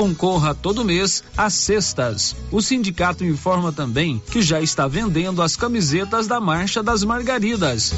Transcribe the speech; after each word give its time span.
Concorra 0.00 0.54
todo 0.54 0.82
mês 0.82 1.22
às 1.36 1.52
cestas. 1.52 2.34
O 2.50 2.62
sindicato 2.62 3.22
informa 3.22 3.70
também 3.70 4.18
que 4.30 4.40
já 4.40 4.58
está 4.58 4.88
vendendo 4.88 5.42
as 5.42 5.56
camisetas 5.56 6.26
da 6.26 6.40
Marcha 6.40 6.82
das 6.82 7.04
Margaridas. 7.04 7.92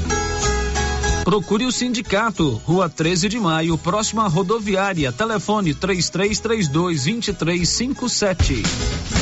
Procure 1.22 1.64
o 1.64 1.70
sindicato, 1.70 2.60
Rua 2.66 2.88
13 2.88 3.28
de 3.28 3.38
Maio, 3.38 3.78
próxima 3.78 4.26
rodoviária. 4.26 5.12
Telefone 5.12 5.74
3332 5.74 7.04
2357. 7.04 9.21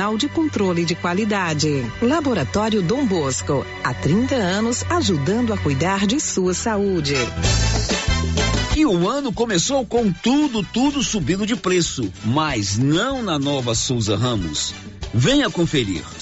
Nacional 0.01 0.17
de 0.17 0.27
Controle 0.27 0.83
de 0.83 0.95
Qualidade. 0.95 1.85
Laboratório 2.01 2.81
Dom 2.81 3.05
Bosco, 3.05 3.63
há 3.83 3.93
30 3.93 4.33
anos 4.33 4.83
ajudando 4.89 5.53
a 5.53 5.57
cuidar 5.57 6.07
de 6.07 6.19
sua 6.19 6.55
saúde. 6.55 7.13
E 8.75 8.83
o 8.83 9.07
ano 9.07 9.31
começou 9.31 9.85
com 9.85 10.11
tudo, 10.11 10.63
tudo 10.63 11.03
subindo 11.03 11.45
de 11.45 11.55
preço, 11.55 12.11
mas 12.25 12.79
não 12.79 13.21
na 13.21 13.37
nova 13.37 13.75
Souza 13.75 14.17
Ramos. 14.17 14.73
Venha 15.13 15.51
conferir. 15.51 16.03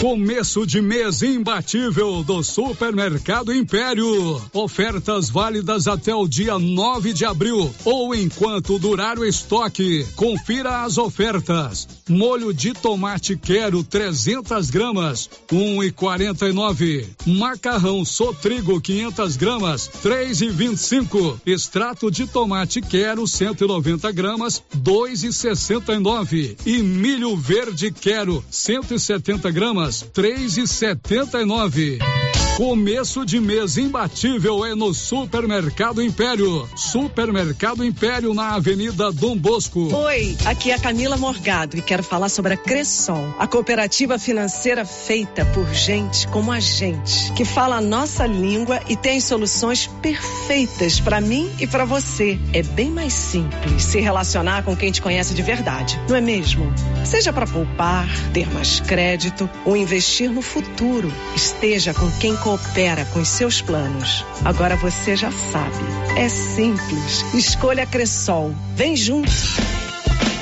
Começo 0.00 0.66
de 0.66 0.82
mês 0.82 1.22
imbatível 1.22 2.22
do 2.22 2.42
Supermercado 2.42 3.54
Império. 3.54 4.40
Ofertas 4.52 5.30
válidas 5.30 5.86
até 5.86 6.14
o 6.14 6.28
dia 6.28 6.58
9 6.58 7.12
de 7.12 7.24
abril 7.24 7.74
ou 7.84 8.14
enquanto 8.14 8.78
durar 8.78 9.18
o 9.18 9.24
estoque. 9.24 10.06
Confira 10.14 10.82
as 10.82 10.98
ofertas. 10.98 11.88
Molho 12.08 12.52
de 12.52 12.74
tomate 12.74 13.34
quero 13.34 13.82
300 13.82 14.68
gramas, 14.68 15.30
1,49. 15.50 17.06
Macarrão 17.26 18.04
Sotrigo 18.04 18.78
500 18.78 19.36
gramas, 19.36 19.90
3,25. 20.02 21.40
Extrato 21.46 22.10
de 22.10 22.26
tomate 22.26 22.82
quero 22.82 23.26
190 23.26 24.12
gramas, 24.12 24.62
2,69. 24.76 26.58
E 26.66 26.82
milho 26.82 27.34
verde 27.36 27.90
quero 27.90 28.44
170 28.50 29.50
gramas, 29.50 29.83
três 30.12 30.56
e 30.56 30.66
setenta 30.66 31.40
e 31.40 31.44
nove. 31.44 31.98
Começo 32.56 33.26
de 33.26 33.40
mês 33.40 33.76
imbatível 33.76 34.64
é 34.64 34.76
no 34.76 34.94
Supermercado 34.94 36.00
Império. 36.00 36.68
Supermercado 36.76 37.84
Império 37.84 38.32
na 38.32 38.54
Avenida 38.54 39.10
Dom 39.10 39.36
Bosco. 39.36 39.92
Oi, 39.92 40.36
aqui 40.44 40.70
é 40.70 40.74
a 40.74 40.78
Camila 40.78 41.16
Morgado 41.16 41.76
e 41.76 41.82
quero 41.82 42.04
falar 42.04 42.28
sobre 42.28 42.54
a 42.54 42.56
Cressol, 42.56 43.34
a 43.40 43.48
cooperativa 43.48 44.20
financeira 44.20 44.84
feita 44.84 45.44
por 45.46 45.66
gente 45.74 46.28
como 46.28 46.52
a 46.52 46.60
gente, 46.60 47.32
que 47.32 47.44
fala 47.44 47.78
a 47.78 47.80
nossa 47.80 48.24
língua 48.24 48.80
e 48.88 48.94
tem 48.94 49.20
soluções 49.20 49.90
perfeitas 50.00 51.00
para 51.00 51.20
mim 51.20 51.50
e 51.58 51.66
para 51.66 51.84
você. 51.84 52.38
É 52.52 52.62
bem 52.62 52.88
mais 52.88 53.14
simples 53.14 53.82
se 53.82 53.98
relacionar 53.98 54.62
com 54.62 54.76
quem 54.76 54.92
te 54.92 55.02
conhece 55.02 55.34
de 55.34 55.42
verdade, 55.42 56.00
não 56.08 56.14
é 56.14 56.20
mesmo? 56.20 56.72
Seja 57.04 57.32
para 57.32 57.48
poupar, 57.48 58.06
ter 58.32 58.48
mais 58.54 58.78
crédito 58.78 59.50
ou 59.64 59.73
investir 59.76 60.30
no 60.30 60.42
futuro, 60.42 61.12
esteja 61.34 61.92
com 61.94 62.10
quem 62.18 62.36
coopera 62.36 63.04
com 63.06 63.20
os 63.20 63.28
seus 63.28 63.60
planos. 63.60 64.24
Agora 64.44 64.76
você 64.76 65.16
já 65.16 65.30
sabe. 65.30 65.84
É 66.16 66.28
simples. 66.28 67.24
Escolha 67.34 67.86
Cressol. 67.86 68.54
Vem 68.74 68.96
junto. 68.96 69.30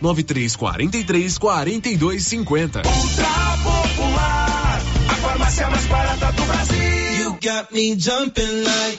9343 0.00 1.38
4250. 1.38 2.82
Ultra 2.86 3.56
Popular, 3.62 4.82
a 5.08 5.14
farmácia 5.14 5.68
mais 5.70 5.86
barata 5.86 6.32
do 6.32 6.42
Brasil. 6.44 6.76
You 7.18 7.38
got 7.42 7.72
me 7.72 7.96
jumping 7.96 8.64
like. 8.64 8.98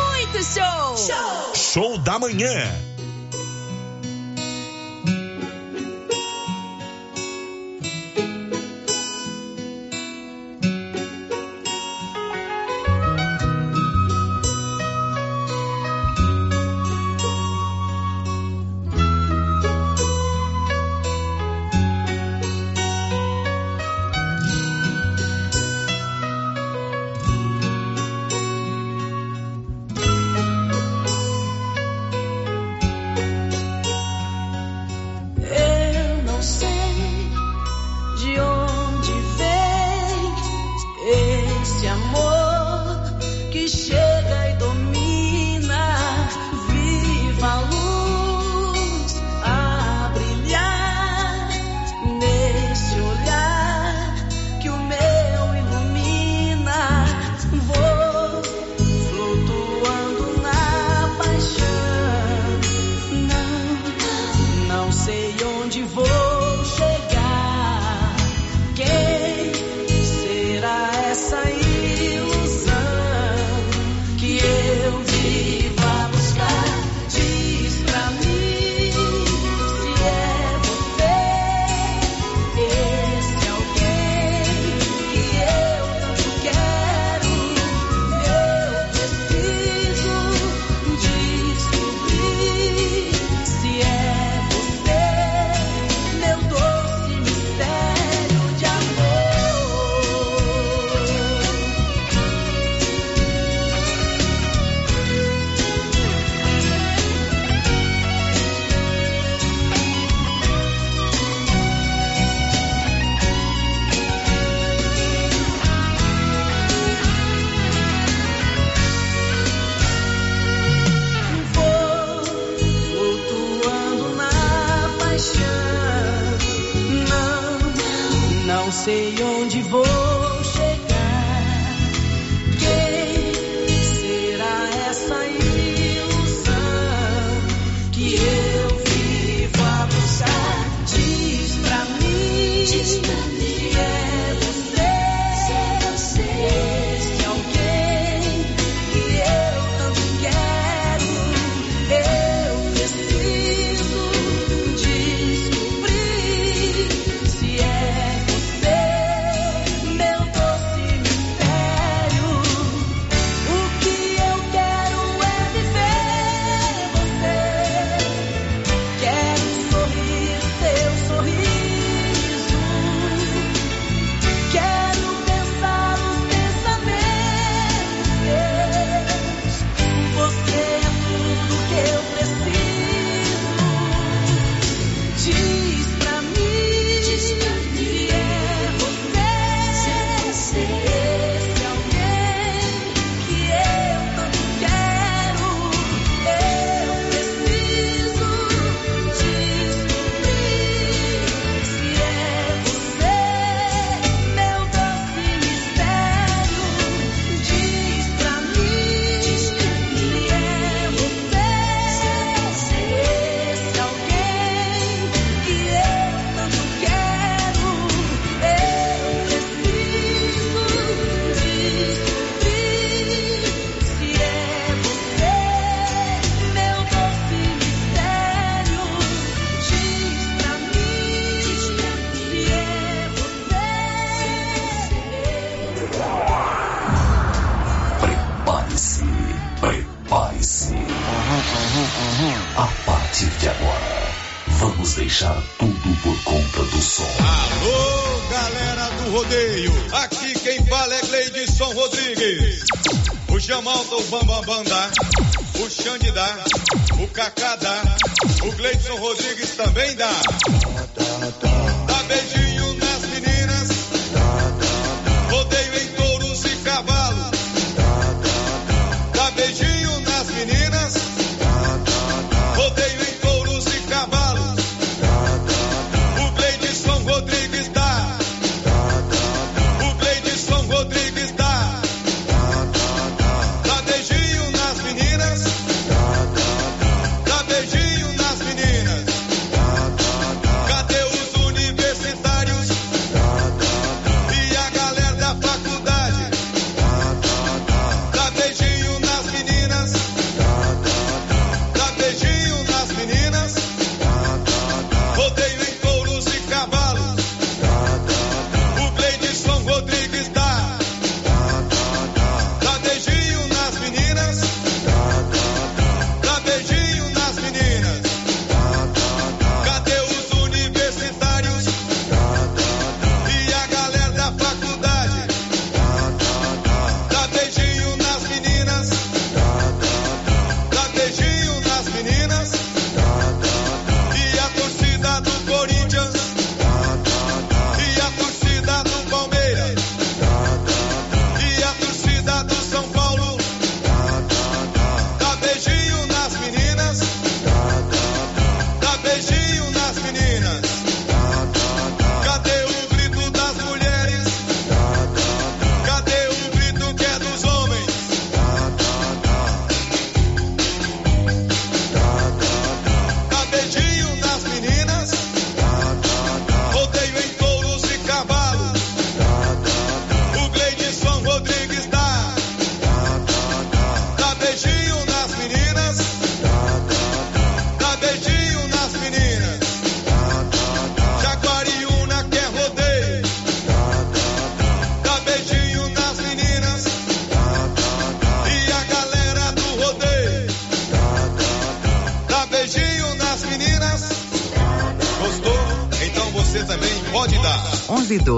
Show! 0.33 0.95
Show, 0.95 1.53
show 1.55 1.97
da 1.99 2.17
manhã. 2.17 2.90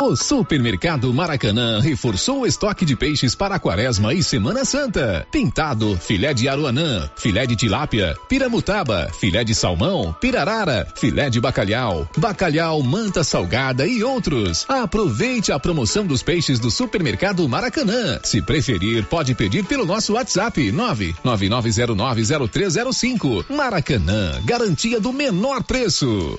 O 0.00 0.16
Supermercado 0.16 1.12
Maracanã 1.12 1.78
reforçou 1.78 2.40
o 2.40 2.46
estoque 2.46 2.86
de 2.86 2.96
peixes 2.96 3.34
para 3.34 3.56
a 3.56 3.58
Quaresma 3.58 4.14
e 4.14 4.22
Semana 4.22 4.64
Santa. 4.64 5.26
Pintado, 5.30 5.94
filé 5.98 6.32
de 6.32 6.48
aruanã, 6.48 7.10
filé 7.18 7.46
de 7.46 7.54
tilápia, 7.54 8.16
piramutaba, 8.26 9.10
filé 9.20 9.44
de 9.44 9.54
salmão, 9.54 10.16
pirarara, 10.18 10.88
filé 10.96 11.28
de 11.28 11.38
bacalhau, 11.38 12.08
bacalhau, 12.16 12.82
manta 12.82 13.22
salgada 13.22 13.86
e 13.86 14.02
outros. 14.02 14.64
Aproveite 14.70 15.52
a 15.52 15.58
promoção 15.58 16.06
dos 16.06 16.22
peixes 16.22 16.58
do 16.58 16.70
Supermercado 16.70 17.46
Maracanã. 17.46 18.20
Se 18.24 18.40
preferir, 18.40 19.04
pode 19.04 19.34
pedir 19.34 19.66
pelo 19.66 19.84
nosso 19.84 20.14
WhatsApp 20.14 20.72
999090305. 20.72 23.44
Maracanã, 23.50 24.40
garantia 24.46 24.98
do 24.98 25.12
menor 25.12 25.62
preço. 25.62 26.38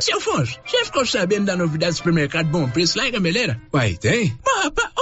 Seu 0.00 0.16
Afonso, 0.16 0.58
você 0.64 0.84
ficou 0.84 1.04
sabendo 1.04 1.44
da 1.46 1.56
novidade 1.56 1.92
do 1.92 1.96
supermercado 1.98 2.46
Bom 2.46 2.68
Preço 2.68 2.96
lá 2.96 3.06
em 3.06 3.12
Gameleira? 3.12 3.60
Uai, 3.72 3.94
tem? 3.94 4.36
Rapaz, 4.62 4.89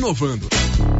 inovando. 0.00 0.99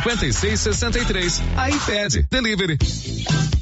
94 0.00 0.32
56 0.32 0.60
63. 0.60 1.40
iPad 1.56 2.30
Delivery. 2.30 3.61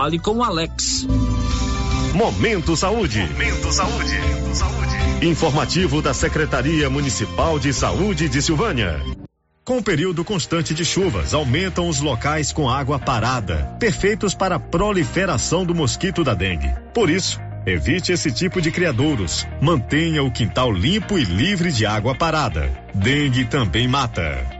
Fale 0.00 0.18
com 0.18 0.38
o 0.38 0.42
Alex. 0.42 1.06
Momento 2.14 2.74
Saúde. 2.74 3.20
Momento 3.20 3.70
Saúde. 3.70 4.18
Saúde. 4.54 5.26
Informativo 5.26 6.00
da 6.00 6.14
Secretaria 6.14 6.88
Municipal 6.88 7.58
de 7.58 7.70
Saúde 7.70 8.26
de 8.26 8.40
Silvânia. 8.40 8.98
Com 9.62 9.76
o 9.76 9.82
período 9.82 10.24
constante 10.24 10.72
de 10.72 10.86
chuvas, 10.86 11.34
aumentam 11.34 11.86
os 11.86 12.00
locais 12.00 12.50
com 12.50 12.66
água 12.66 12.98
parada, 12.98 13.76
perfeitos 13.78 14.34
para 14.34 14.54
a 14.54 14.58
proliferação 14.58 15.66
do 15.66 15.74
mosquito 15.74 16.24
da 16.24 16.32
dengue. 16.32 16.74
Por 16.94 17.10
isso, 17.10 17.38
evite 17.66 18.10
esse 18.10 18.32
tipo 18.32 18.62
de 18.62 18.70
criadouros. 18.70 19.46
Mantenha 19.60 20.22
o 20.22 20.32
quintal 20.32 20.72
limpo 20.72 21.18
e 21.18 21.24
livre 21.24 21.70
de 21.70 21.84
água 21.84 22.14
parada. 22.14 22.72
Dengue 22.94 23.44
também 23.44 23.86
mata. 23.86 24.59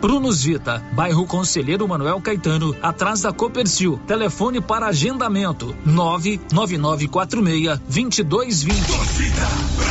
Brunos 0.00 0.42
Vita, 0.42 0.82
bairro 0.92 1.26
Conselheiro 1.26 1.86
Manuel 1.86 2.20
Caetano, 2.20 2.74
atrás 2.82 3.22
da 3.22 3.32
Copercil. 3.32 4.00
Telefone 4.06 4.60
para 4.60 4.86
agendamento: 4.86 5.76
99946 5.84 7.80
2220. 7.88 9.82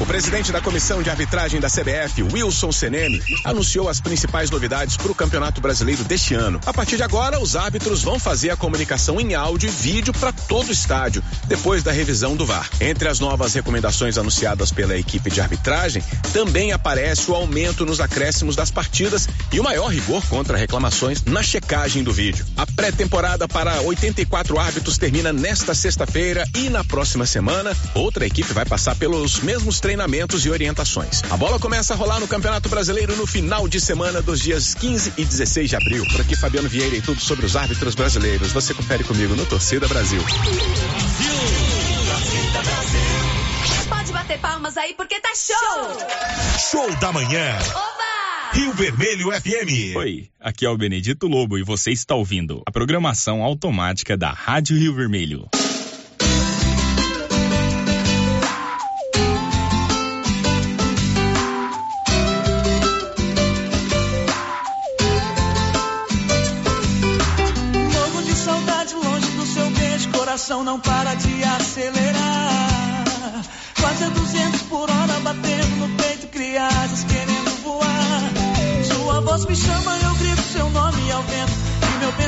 O 0.00 0.06
presidente 0.06 0.50
da 0.50 0.60
comissão 0.60 1.02
de 1.02 1.10
arbitragem 1.10 1.60
da 1.60 1.68
CBF, 1.68 2.22
Wilson 2.22 2.72
Seneme, 2.72 3.22
anunciou 3.44 3.88
as 3.88 4.00
principais 4.00 4.50
novidades 4.50 4.96
para 4.96 5.12
o 5.12 5.14
Campeonato 5.14 5.60
Brasileiro 5.60 6.02
deste 6.04 6.34
ano. 6.34 6.60
A 6.64 6.72
partir 6.72 6.96
de 6.96 7.02
agora, 7.02 7.40
os 7.40 7.54
árbitros 7.54 8.02
vão 8.02 8.18
fazer 8.18 8.50
a 8.50 8.56
comunicação 8.56 9.20
em 9.20 9.34
áudio 9.34 9.68
e 9.68 9.72
vídeo 9.72 10.12
para 10.14 10.32
todo 10.32 10.68
o 10.68 10.72
estádio, 10.72 11.22
depois 11.46 11.82
da 11.82 11.92
revisão 11.92 12.36
do 12.36 12.46
VAR. 12.46 12.68
Entre 12.80 13.08
as 13.08 13.20
novas 13.20 13.54
recomendações 13.54 14.16
anunciadas 14.18 14.72
pela 14.72 14.96
equipe 14.96 15.30
de 15.30 15.40
arbitragem, 15.40 16.02
também 16.32 16.72
aparece 16.72 17.30
o 17.30 17.34
aumento 17.34 17.84
nos 17.84 18.00
acréscimos 18.00 18.56
das 18.56 18.70
partidas 18.70 19.23
e 19.52 19.60
o 19.60 19.62
maior 19.62 19.88
rigor 19.88 20.24
contra 20.26 20.56
reclamações 20.56 21.22
na 21.24 21.42
checagem 21.42 22.02
do 22.02 22.12
vídeo. 22.12 22.44
A 22.56 22.66
pré-temporada 22.66 23.46
para 23.46 23.80
84 23.82 24.58
árbitros 24.58 24.98
termina 24.98 25.32
nesta 25.32 25.74
sexta-feira 25.74 26.44
e 26.54 26.68
na 26.68 26.82
próxima 26.84 27.26
semana, 27.26 27.76
outra 27.94 28.26
equipe 28.26 28.52
vai 28.52 28.64
passar 28.64 28.94
pelos 28.96 29.40
mesmos 29.40 29.80
treinamentos 29.80 30.44
e 30.44 30.50
orientações. 30.50 31.22
A 31.30 31.36
bola 31.36 31.58
começa 31.58 31.94
a 31.94 31.96
rolar 31.96 32.20
no 32.20 32.28
Campeonato 32.28 32.68
Brasileiro 32.68 33.16
no 33.16 33.26
final 33.26 33.68
de 33.68 33.80
semana 33.80 34.20
dos 34.20 34.40
dias 34.40 34.74
15 34.74 35.12
e 35.16 35.24
16 35.24 35.70
de 35.70 35.76
abril. 35.76 36.04
Por 36.10 36.20
aqui, 36.20 36.36
Fabiano 36.36 36.68
Vieira 36.68 36.96
e 36.96 37.02
tudo 37.02 37.20
sobre 37.20 37.46
os 37.46 37.56
árbitros 37.56 37.94
brasileiros. 37.94 38.52
Você 38.52 38.74
confere 38.74 39.04
comigo 39.04 39.34
no 39.34 39.46
Torcida 39.46 39.86
Brasil. 39.88 40.22
Pode 43.88 44.12
bater 44.12 44.38
palmas 44.38 44.76
aí 44.76 44.94
porque 44.94 45.20
tá 45.20 45.30
show! 45.34 45.98
Show 46.70 46.96
da 46.96 47.12
manhã. 47.12 47.58
Oba! 47.74 48.13
Rio 48.54 48.72
Vermelho 48.72 49.32
FM. 49.32 49.96
Oi, 49.96 50.28
aqui 50.38 50.64
é 50.64 50.70
o 50.70 50.76
Benedito 50.76 51.26
Lobo 51.26 51.58
e 51.58 51.64
você 51.64 51.90
está 51.90 52.14
ouvindo 52.14 52.62
a 52.64 52.70
programação 52.70 53.42
automática 53.42 54.16
da 54.16 54.30
Rádio 54.30 54.78
Rio 54.78 54.94
Vermelho. 54.94 55.48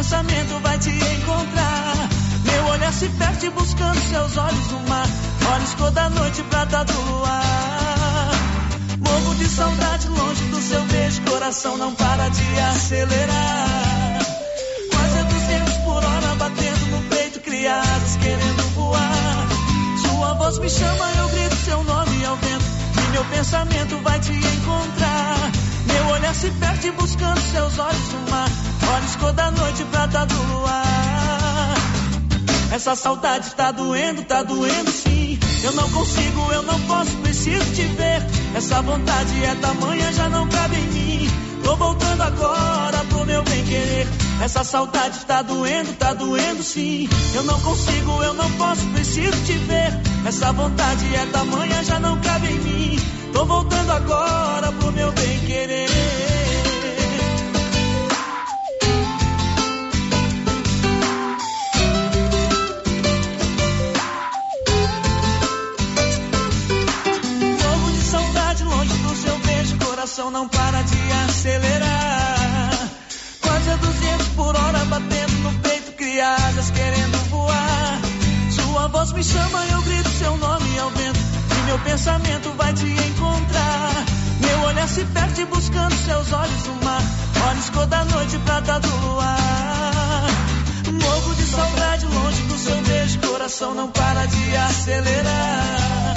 Pensamento 0.06 0.60
vai 0.62 0.78
te 0.78 0.90
encontrar. 0.90 2.08
Meu 2.44 2.64
olhar 2.66 2.92
se 2.92 3.08
perde 3.08 3.50
buscando 3.50 4.00
seus 4.08 4.36
olhos 4.36 4.70
no 4.70 4.80
mar, 4.88 5.06
olhos 5.52 5.74
cor 5.74 5.90
da 5.90 6.08
noite, 6.10 6.44
prata 6.44 6.84
do 6.84 7.00
luar. 7.00 8.30
Morro 9.00 9.34
de 9.34 9.48
saudade 9.48 10.08
longe 10.08 10.44
do 10.44 10.60
seu 10.60 10.80
beijo, 10.84 11.22
coração 11.22 11.76
não 11.76 11.92
para 11.92 12.28
de 12.28 12.60
acelerar. 12.60 14.20
Quase 14.92 15.18
a 15.18 15.22
200 15.24 15.76
por 15.78 16.04
hora 16.04 16.34
batendo 16.38 16.86
no 16.86 17.02
peito, 17.08 17.40
criadas 17.40 18.16
querendo 18.22 18.74
voar. 18.76 19.48
Sua 20.02 20.34
voz 20.34 20.58
me 20.60 20.70
chama, 20.70 21.10
eu 21.18 21.28
grito 21.30 21.56
seu 21.56 21.82
nome 21.82 22.24
ao 22.24 22.36
vento. 22.36 22.64
E 22.96 23.10
meu 23.10 23.24
pensamento 23.24 23.98
vai 24.04 24.20
te 24.20 24.32
encontrar. 24.32 25.50
Meu 25.86 26.06
olhar 26.14 26.34
se 26.34 26.48
perde 26.52 26.92
buscando 26.92 27.40
seus 27.40 27.76
olhos 27.80 28.12
no 28.12 28.30
mar. 28.30 28.65
Olhos 28.94 29.16
cor 29.16 29.32
da 29.32 29.50
noite, 29.50 29.84
prata 29.84 30.26
do 30.26 30.42
luar. 30.42 31.74
Essa 32.72 32.94
saudade 32.94 33.54
tá 33.54 33.72
doendo, 33.72 34.22
tá 34.22 34.42
doendo 34.42 34.90
sim. 34.90 35.38
Eu 35.62 35.72
não 35.72 35.90
consigo, 35.90 36.52
eu 36.52 36.62
não 36.62 36.80
posso, 36.82 37.10
preciso 37.16 37.64
te 37.74 37.82
ver. 37.82 38.22
Essa 38.54 38.82
vontade 38.82 39.44
é 39.44 39.54
tamanha, 39.56 40.12
já 40.12 40.28
não 40.28 40.48
cabe 40.48 40.76
em 40.76 40.86
mim. 40.88 41.30
Tô 41.64 41.74
voltando 41.74 42.22
agora 42.22 42.98
pro 43.08 43.26
meu 43.26 43.42
bem 43.42 43.64
querer. 43.64 44.06
Essa 44.40 44.62
saudade 44.62 45.24
tá 45.26 45.42
doendo, 45.42 45.92
tá 45.94 46.14
doendo 46.14 46.62
sim. 46.62 47.08
Eu 47.34 47.42
não 47.42 47.58
consigo, 47.60 48.22
eu 48.22 48.34
não 48.34 48.50
posso, 48.52 48.86
preciso 48.88 49.36
te 49.44 49.54
ver. 49.54 49.92
Essa 50.24 50.52
vontade 50.52 51.14
é 51.14 51.26
tamanha, 51.26 51.82
já 51.82 51.98
não 51.98 52.20
cabe 52.20 52.48
em 52.48 52.58
mim. 52.60 53.00
Tô 53.32 53.44
voltando 53.44 53.90
agora 53.90 54.70
pro 54.72 54.92
meu 54.92 55.10
bem 55.12 55.40
querer. 55.40 56.35
Coração 70.16 70.30
não 70.30 70.48
para 70.48 70.82
de 70.82 71.12
acelerar. 71.28 72.88
Quase 73.42 73.70
a 73.70 73.76
200 73.76 74.28
por 74.28 74.56
hora 74.56 74.84
batendo 74.86 75.32
no 75.42 75.52
peito, 75.60 75.92
criadas 75.92 76.70
querendo 76.70 77.18
voar. 77.28 78.00
Sua 78.50 78.88
voz 78.88 79.12
me 79.12 79.22
chama, 79.22 79.64
eu 79.66 79.82
grito 79.82 80.08
seu 80.08 80.36
nome 80.38 80.78
ao 80.78 80.90
vento, 80.90 81.20
e 81.50 81.66
meu 81.66 81.78
pensamento 81.80 82.50
vai 82.56 82.72
te 82.72 82.86
encontrar. 82.86 84.04
Meu 84.40 84.60
olhar 84.60 84.88
se 84.88 85.04
perde 85.04 85.44
buscando 85.44 85.94
seus 86.06 86.32
olhos 86.32 86.66
no 86.66 86.74
mar, 86.82 87.02
olhos 87.50 87.70
cor 87.70 87.86
da 87.86 88.04
noite, 88.06 88.38
prata 88.38 88.80
do 88.80 88.96
luar. 88.96 90.26
Morro 90.92 91.34
de 91.34 91.44
saudade 91.44 92.06
longe 92.06 92.42
do 92.42 92.58
seu 92.58 92.76
beijo, 92.82 93.18
coração 93.20 93.74
não 93.74 93.88
para 93.90 94.24
de 94.24 94.56
acelerar. 94.56 96.15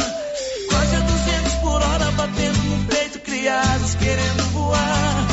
Criadas 3.50 3.96
querendo 3.96 4.44
voar. 4.52 5.28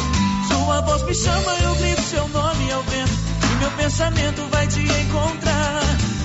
Sua 0.48 0.80
voz 0.80 1.02
me 1.02 1.14
chama, 1.14 1.52
eu 1.62 1.74
grito 1.74 2.02
seu 2.02 2.26
nome 2.28 2.72
ao 2.72 2.82
vento. 2.82 3.12
E 3.52 3.56
meu 3.58 3.70
pensamento 3.72 4.42
vai 4.50 4.66
te 4.66 4.80
encontrar. 4.80 5.82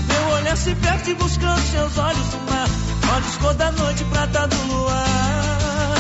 Meu 0.08 0.36
olhar 0.36 0.56
se 0.56 0.74
perde 0.76 1.14
buscando 1.16 1.62
seus 1.72 1.98
olhos 1.98 2.34
no 2.34 2.40
mar. 2.50 2.68
Olhos 3.14 3.36
cor 3.38 3.54
da 3.56 3.72
noite, 3.74 4.06
prata 4.06 4.48
do 4.48 4.74
luar. 4.74 5.98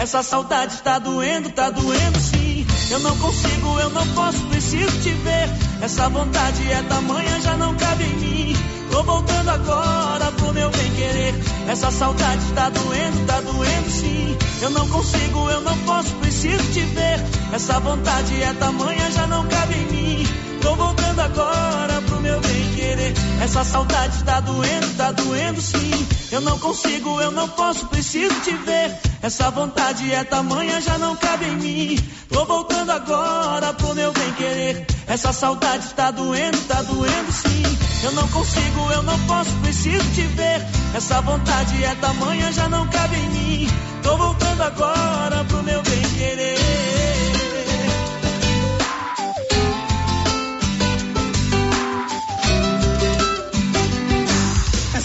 Essa 0.00 0.22
saudade 0.22 0.76
tá 0.78 0.98
doendo, 0.98 1.50
tá 1.50 1.70
doendo 1.70 2.18
sim. 2.18 2.66
Eu 2.90 2.98
não 2.98 3.16
consigo, 3.18 3.78
eu 3.78 3.90
não 3.90 4.06
posso, 4.08 4.40
preciso 4.46 5.00
te 5.00 5.10
ver. 5.10 5.48
Essa 5.80 6.08
vontade 6.08 6.72
é 6.72 6.82
tamanha, 6.82 7.40
já 7.40 7.56
não 7.56 7.74
cabe 7.76 8.02
em 8.02 8.16
mim. 8.16 8.56
Tô 8.90 9.02
voltando 9.04 9.48
agora 9.50 10.32
pro 10.32 10.52
meu 10.52 10.70
bem 10.70 10.90
querer. 10.92 11.34
Essa 11.68 11.90
saudade 11.90 12.52
tá 12.54 12.70
doendo, 12.70 13.26
tá 13.26 13.40
doendo 13.42 13.90
sim. 13.90 14.36
Eu 14.62 14.70
não 14.70 14.88
consigo, 14.88 15.50
eu 15.50 15.60
não 15.60 15.76
posso, 15.80 16.14
preciso 16.14 16.64
te 16.72 16.80
ver. 16.80 17.22
Essa 17.52 17.78
vontade 17.78 18.42
é 18.42 18.54
tamanha, 18.54 19.10
já 19.10 19.26
não 19.26 19.46
cabe 19.46 19.74
em 19.74 19.86
mim. 19.92 20.26
Tô 20.62 20.74
voltando 20.74 21.20
agora 21.20 22.00
meu 22.20 22.40
bem 22.40 22.74
querer. 22.74 23.14
Essa 23.42 23.64
saudade 23.64 24.22
tá 24.24 24.40
doendo, 24.40 24.96
tá 24.96 25.12
doendo 25.12 25.60
sim. 25.60 26.06
Eu 26.30 26.40
não 26.40 26.58
consigo, 26.58 27.20
eu 27.20 27.30
não 27.30 27.48
posso, 27.48 27.86
preciso 27.86 28.34
te 28.40 28.52
ver. 28.52 28.96
Essa 29.22 29.50
vontade 29.50 30.12
é 30.12 30.22
tamanha, 30.24 30.80
já 30.80 30.98
não 30.98 31.16
cabe 31.16 31.46
em 31.46 31.56
mim. 31.56 31.98
Tô 32.30 32.44
voltando 32.44 32.90
agora 32.90 33.72
pro 33.74 33.94
meu 33.94 34.12
bem 34.12 34.32
querer. 34.32 34.86
Essa 35.06 35.32
saudade 35.32 35.88
tá 35.94 36.10
doendo, 36.10 36.58
tá 36.68 36.82
doendo 36.82 37.32
sim. 37.32 37.62
Eu 38.02 38.12
não 38.12 38.28
consigo, 38.28 38.92
eu 38.92 39.02
não 39.02 39.18
posso, 39.26 39.50
preciso 39.62 40.04
te 40.14 40.22
ver. 40.22 40.64
Essa 40.94 41.20
vontade 41.20 41.82
é 41.82 41.94
tamanha, 41.94 42.52
já 42.52 42.68
não 42.68 42.86
cabe 42.88 43.16
em 43.16 43.28
mim. 43.30 43.68
Tô 44.02 44.16
voltando 44.16 44.62
agora 44.62 45.44
pro 45.44 45.62
meu 45.62 45.82
bem 45.82 46.02
querer. 46.16 46.67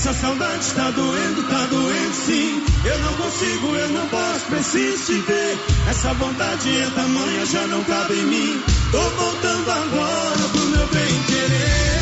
Essa 0.03 0.15
saudade 0.15 0.73
tá 0.73 0.91
doendo, 0.91 1.43
tá 1.43 1.65
doendo 1.67 2.13
sim. 2.13 2.61
Eu 2.83 2.99
não 2.99 3.13
consigo, 3.13 3.73
eu 3.73 3.87
não 3.87 4.05
posso, 4.09 4.45
preciso 4.47 5.05
te 5.05 5.21
ver. 5.21 5.57
Essa 5.89 6.13
vontade 6.15 6.77
é 6.77 6.89
tamanha, 6.89 7.45
já 7.45 7.65
não 7.67 7.81
cabe 7.85 8.13
em 8.13 8.25
mim. 8.25 8.63
Tô 8.91 8.99
voltando 8.99 9.71
agora 9.71 10.49
pro 10.51 10.65
meu 10.65 10.87
bem 10.87 11.23
querer. 11.23 11.93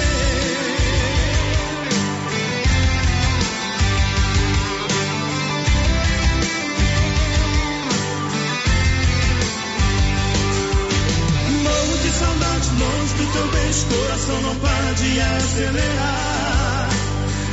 Morro 11.61 11.97
de 11.99 12.09
saudade, 12.09 12.69
longe 12.79 13.13
do 13.13 13.31
teu 13.31 13.47
beijo, 13.49 13.85
coração 13.85 14.41
não 14.41 14.55
para 14.55 14.91
de 14.93 15.21
acelerar. 15.21 16.50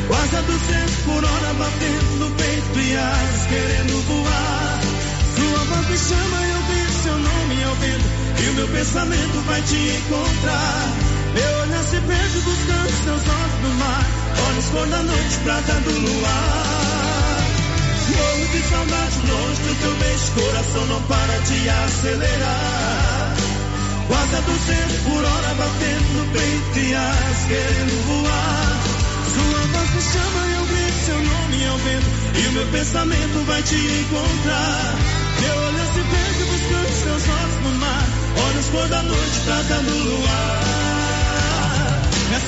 Quase 0.08 0.36
a 0.36 0.40
200 0.40 0.94
por 1.04 1.24
hora 1.24 1.52
batendo 1.54 2.16
no 2.18 2.30
peito 2.32 2.80
e 2.80 2.96
asas 2.96 3.46
querendo 3.46 4.02
voar. 4.08 4.80
Sua 5.36 5.64
voz 5.64 5.88
me 5.88 5.98
chama, 5.98 6.36
eu 6.42 6.62
grito 6.62 7.02
seu 7.02 7.18
nome 7.18 7.64
ao 7.64 7.78
meu 8.58 8.66
pensamento 8.66 9.40
vai 9.46 9.62
te 9.62 9.76
encontrar. 9.76 10.88
Meu 11.32 11.60
olhar 11.60 11.84
se 11.84 12.00
perde 12.00 12.38
buscando 12.40 12.90
seus 13.04 13.22
olhos 13.22 13.62
no 13.62 13.74
mar. 13.74 14.04
Olhos 14.48 14.64
cor 14.66 14.86
da 14.88 15.02
noite, 15.04 15.38
prata 15.44 15.74
do 15.74 15.90
luar. 15.92 17.46
Morro 18.16 18.48
de 18.48 18.62
saudade 18.68 19.18
longe 19.30 19.62
do 19.62 19.74
teu 19.80 19.94
beijo, 19.94 20.32
coração 20.32 20.86
não 20.86 21.02
para 21.02 21.38
de 21.38 21.68
acelerar. 21.68 23.36
Quase 24.08 24.34
a 24.34 24.40
200 24.40 24.96
por 25.02 25.24
hora 25.24 25.54
batendo 25.54 26.18
no 26.18 26.32
peito 26.32 26.78
e 26.80 26.94
as 26.96 27.44
querendo 27.46 28.06
voar. 28.06 28.97
Voz 29.72 29.90
me 29.94 30.02
chama 30.02 30.46
eu 30.56 30.66
grito 30.66 30.98
seu 31.06 31.22
nome 31.22 31.66
ao 31.66 31.78
vento. 31.78 32.06
E 32.34 32.48
o 32.48 32.52
meu 32.52 32.66
pensamento 32.66 33.44
vai 33.46 33.62
te 33.62 33.74
encontrar. 33.74 34.94
Meu 35.40 35.56
olhar 35.56 35.86
se 35.86 36.00
perde 36.00 36.44
buscando 36.44 36.92
seus 37.02 37.28
olhos 37.28 37.56
no 37.62 37.78
mar. 37.78 38.04
Olhos 38.48 38.66
cor 38.66 38.88
da 38.88 39.02
noite, 39.02 39.40
prata 39.44 39.82
do 39.82 39.98
luar. 40.04 40.67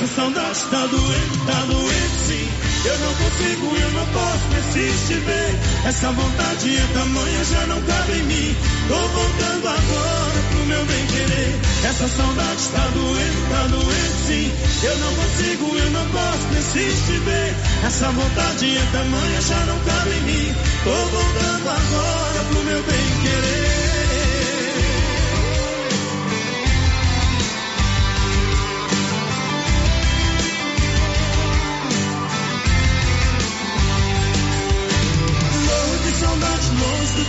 Essa 0.01 0.15
saudade 0.15 0.61
tá 0.71 0.87
doendo, 0.87 1.45
tá 1.45 1.61
doendo 1.67 2.27
sim. 2.27 2.49
Eu 2.87 2.99
não 3.01 3.15
consigo, 3.17 3.77
eu 3.77 3.91
não 3.93 4.07
posso, 4.07 4.45
preciso 4.49 5.07
te 5.09 5.15
ver. 5.21 5.59
Essa 5.85 6.11
vontade 6.13 6.75
é 6.75 6.87
tamanha, 6.95 7.45
já 7.45 7.67
não 7.67 7.83
cabe 7.83 8.13
em 8.13 8.23
mim. 8.23 8.57
Tô 8.89 8.97
voltando 8.97 9.69
agora 9.69 10.41
pro 10.49 10.65
meu 10.65 10.87
bem 10.87 11.07
querer. 11.07 11.61
Essa 11.85 12.09
saudade 12.09 12.63
tá 12.73 12.89
doendo, 12.95 13.49
tá 13.51 13.67
doendo 13.67 14.27
sim. 14.27 14.51
Eu 14.85 14.99
não 15.01 15.15
consigo, 15.17 15.77
eu 15.77 15.91
não 15.91 16.07
posso, 16.07 16.47
preciso 16.49 17.05
te 17.05 17.19
ver. 17.19 17.55
Essa 17.85 18.11
vontade 18.11 18.77
é 18.79 18.87
tamanha, 18.93 19.41
já 19.43 19.67
não 19.67 19.79
cabe 19.81 20.11
em 20.17 20.23
mim. 20.23 20.55
Tô 20.83 20.97
voltando 20.97 21.69
agora 21.69 22.45
pro 22.49 22.65
meu 22.65 22.83
bem 22.85 23.07
querer. 23.21 23.70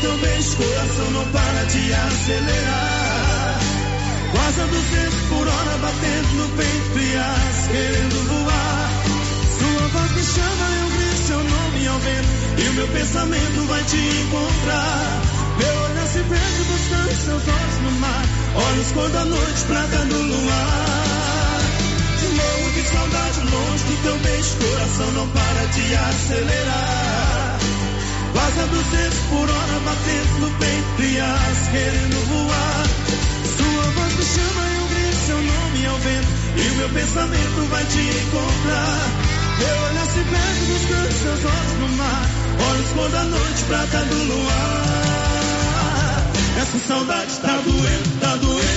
Teu 0.02 0.18
beijo, 0.18 0.58
coração 0.58 1.12
não 1.12 1.26
para 1.32 1.64
de 1.66 1.94
acelerar. 1.94 3.60
Quase 4.32 4.62
a 4.62 4.66
200 4.66 5.22
por 5.30 5.48
hora 5.48 5.78
batendo 5.78 6.34
no 6.38 6.50
peito 6.58 7.00
e 7.00 7.18
as 7.18 7.68
querendo 7.68 8.28
voar. 8.28 8.90
Sua 9.60 9.88
voz 9.90 10.12
me 10.12 10.24
chama, 10.24 10.66
eu 10.82 10.90
grito 10.90 11.22
seu 11.28 11.44
nome 11.44 11.88
ao 11.88 12.00
vento 12.00 12.30
e 12.58 12.70
o 12.70 12.74
meu 12.74 12.88
pensamento 12.88 13.68
vai 13.68 13.84
te 13.84 13.98
encontrar. 13.98 15.22
Meu 15.60 15.84
olhar 15.84 16.08
se 16.08 16.20
perde 16.24 16.64
buscando 16.64 17.16
seus 17.24 17.48
olhos 17.48 17.78
no 17.84 17.92
mar, 18.00 18.26
olhos 18.56 18.92
cor 18.94 19.10
da 19.10 19.26
noite, 19.26 19.62
prata 19.68 20.06
do 20.06 20.18
luar. 20.18 21.02
Morro 22.32 22.72
de 22.72 22.88
saudade 22.88 23.40
longe 23.42 23.84
do 23.84 24.04
teu 24.04 24.18
beijo, 24.20 24.56
coração 24.58 25.12
não 25.12 25.28
para 25.28 25.66
de 25.68 25.96
acelerar. 25.96 27.31
Quase 28.34 28.60
a 28.60 28.65
200 28.65 29.20
por 29.30 29.50
hora 29.50 29.80
batendo 29.86 30.39
no 30.39 30.52
peito 30.58 30.82
as 31.22 31.67
querendo 31.70 32.17
voar. 32.28 32.86
Sua 33.58 33.84
voz 33.91 34.13
me 34.15 34.26
chama 34.26 34.63
e 34.67 34.76
eu 34.76 34.88
grito 34.88 35.22
seu 35.26 35.41
nome 35.41 35.86
ao 35.86 35.98
vento. 35.98 36.32
E 36.56 36.72
o 36.72 36.76
meu 36.76 36.89
pensamento 36.89 37.70
vai 37.70 37.86
te 37.86 38.00
encontrar. 38.00 39.32
Meu 39.60 39.78
olhar 39.89 40.06
se 40.06 40.24
perde 40.24 40.65
buscando 40.72 41.12
seus 41.22 41.46
olhos 41.46 41.80
no 41.80 41.89
mar. 41.98 42.30
Olhos 42.70 42.89
cor 42.96 43.10
da 43.10 43.24
noite, 43.24 43.63
prata 43.67 44.06
do 44.06 44.24
luar. 44.24 45.12
Essa 46.62 46.80
saudade 46.88 47.39
tá 47.39 47.62
doendo, 47.65 48.20
tá 48.20 48.36
doendo. 48.38 48.70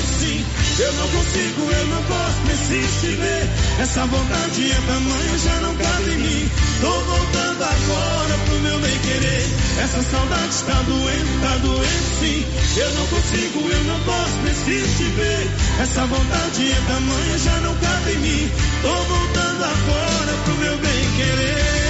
Eu 0.77 0.93
não 0.95 1.09
consigo, 1.09 1.71
eu 1.71 1.87
não 1.87 2.03
posso, 2.03 2.41
preciso 2.47 3.01
te 3.01 3.15
ver. 3.15 3.49
Essa 3.81 4.07
vontade 4.07 4.73
é 4.73 4.81
tamanha, 4.87 5.39
já 5.39 5.61
não 5.61 5.75
cabe 5.77 6.11
em 6.11 6.19
mim. 6.19 6.51
Tô 6.81 6.91
voltando 6.91 7.63
agora 7.63 8.39
pro 8.45 8.59
meu 8.59 8.81
bem 8.81 8.99
querer. 8.99 9.47
Essa 9.85 10.03
saudade 10.03 10.65
tá 10.67 10.83
doendo, 10.83 11.41
tá 11.43 11.57
doendo 11.59 12.05
sim. 12.19 12.45
Eu 12.77 12.95
não 12.95 13.07
consigo, 13.07 13.71
eu 13.71 13.85
não 13.85 14.01
posso, 14.01 14.39
preciso 14.43 14.97
te 14.97 15.05
ver. 15.11 15.51
Essa 15.81 16.07
vontade 16.07 16.73
é 16.73 16.81
tamanha, 16.89 17.39
já 17.39 17.61
não 17.61 17.75
cabe 17.77 18.13
em 18.13 18.19
mim. 18.19 18.53
Tô 18.83 18.95
voltando 18.95 19.65
agora 19.65 20.33
pro 20.45 20.55
meu 20.55 20.79
bem 20.79 21.11
querer. 21.17 21.84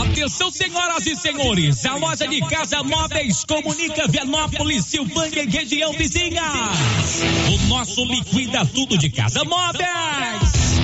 Atenção, 0.00 0.50
senhoras 0.50 1.06
e 1.06 1.14
senhores, 1.14 1.84
a 1.86 1.94
loja 1.96 2.26
de 2.26 2.40
casa 2.40 2.82
móveis 2.82 3.44
comunica 3.44 4.08
Vianópolis, 4.08 4.84
Silvânia 4.86 5.42
e 5.42 5.48
região 5.48 5.92
vizinha. 5.92 6.42
O 7.52 7.68
nosso 7.68 8.04
liquida 8.04 8.66
tudo 8.66 8.98
de 8.98 9.10
casa 9.10 9.44
móveis. 9.44 10.74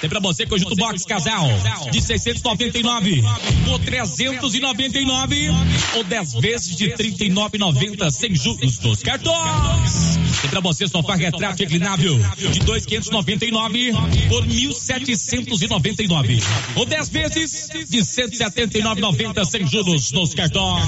Tem 0.00 0.10
pra 0.10 0.20
você 0.20 0.44
conjunto 0.44 0.76
box 0.76 1.04
casal 1.04 1.46
de 1.90 2.02
699 2.02 3.22
por 3.64 3.78
399 3.80 5.48
ou 5.94 6.04
10 6.04 6.34
vezes 6.34 6.76
de 6.76 6.90
39,90 6.90 8.10
sem 8.10 8.34
juros 8.34 8.78
dos 8.78 9.02
cartões. 9.02 10.18
Pra 10.50 10.60
você 10.60 10.86
sofá 10.86 11.16
retrato 11.16 11.58
reclinável 11.58 12.18
de 12.36 12.60
2,599 12.60 13.92
por 14.28 14.46
1.799 14.46 16.42
ou 16.76 16.86
10 16.86 17.08
vezes 17.08 17.68
de 17.88 17.98
179,90 17.98 19.44
sem 19.44 19.66
juros 19.66 20.12
nos 20.12 20.34
cartões. 20.34 20.84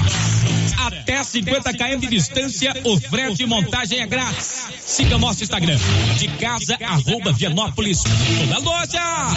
Até 0.77 1.23
50 1.23 1.73
km 1.73 1.99
de 1.99 2.07
distância, 2.07 2.73
o 2.83 2.99
frete 2.99 3.43
e 3.43 3.45
montagem 3.45 3.99
é 3.99 4.07
grátis. 4.07 4.67
Siga 4.85 5.17
nosso 5.17 5.43
Instagram 5.43 5.77
de 6.17 6.27
casa 6.39 6.77
arroba 6.81 7.31
Vianópolis. 7.31 8.01
Toda 8.03 8.59
loja 8.59 9.27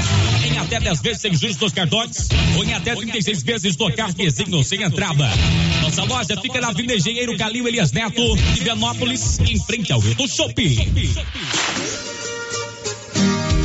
em 0.46 0.59
até 0.59 0.81
10 0.81 1.01
vezes 1.01 1.22
sem 1.22 1.35
juros 1.35 1.57
dos 1.57 1.72
cartões 1.72 2.29
ou 2.57 2.64
em 2.64 2.75
até 2.75 2.94
36 2.94 3.42
vezes 3.42 3.77
no 3.77 3.92
cartezinho 3.92 4.62
sem 4.64 4.83
entrada. 4.83 5.29
Nossa 5.92 6.05
loja 6.05 6.40
fica 6.40 6.59
na 6.59 6.68
Avenida 6.68 6.94
Engenheiro 6.94 7.37
Calil 7.37 7.68
Elias 7.68 7.92
Neto, 7.92 8.35
de 8.55 8.64
em 9.42 9.61
frente 9.61 9.92
ao 9.92 10.02
Hilton 10.02 10.26
Shopping. 10.26 10.90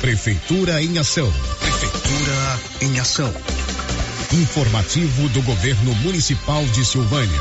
Prefeitura 0.00 0.82
em 0.82 0.98
Ação. 0.98 1.32
Prefeitura 1.58 2.60
em 2.82 3.00
Ação. 3.00 3.32
Informativo 4.32 5.28
do 5.30 5.42
Governo 5.42 5.94
Municipal 5.96 6.62
de 6.66 6.84
Silvânia. 6.84 7.40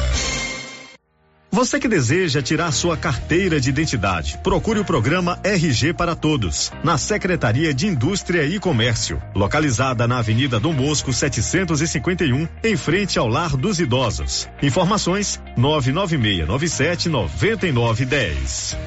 Você 1.51 1.79
que 1.79 1.87
deseja 1.87 2.41
tirar 2.41 2.71
sua 2.71 2.97
carteira 2.97 3.59
de 3.59 3.69
identidade, 3.69 4.39
procure 4.41 4.79
o 4.79 4.85
programa 4.85 5.39
RG 5.43 5.93
para 5.93 6.15
Todos, 6.15 6.71
na 6.83 6.97
Secretaria 6.97 7.73
de 7.73 7.87
Indústria 7.87 8.45
e 8.45 8.59
Comércio, 8.59 9.21
localizada 9.35 10.07
na 10.07 10.19
Avenida 10.19 10.59
Dom 10.59 10.73
Bosco 10.73 11.11
751, 11.13 12.47
em 12.63 12.77
frente 12.77 13.19
ao 13.19 13.27
Lar 13.27 13.55
dos 13.55 13.79
Idosos. 13.79 14.49
Informações: 14.61 15.41
99697 15.57 17.09
9910. 17.09 18.77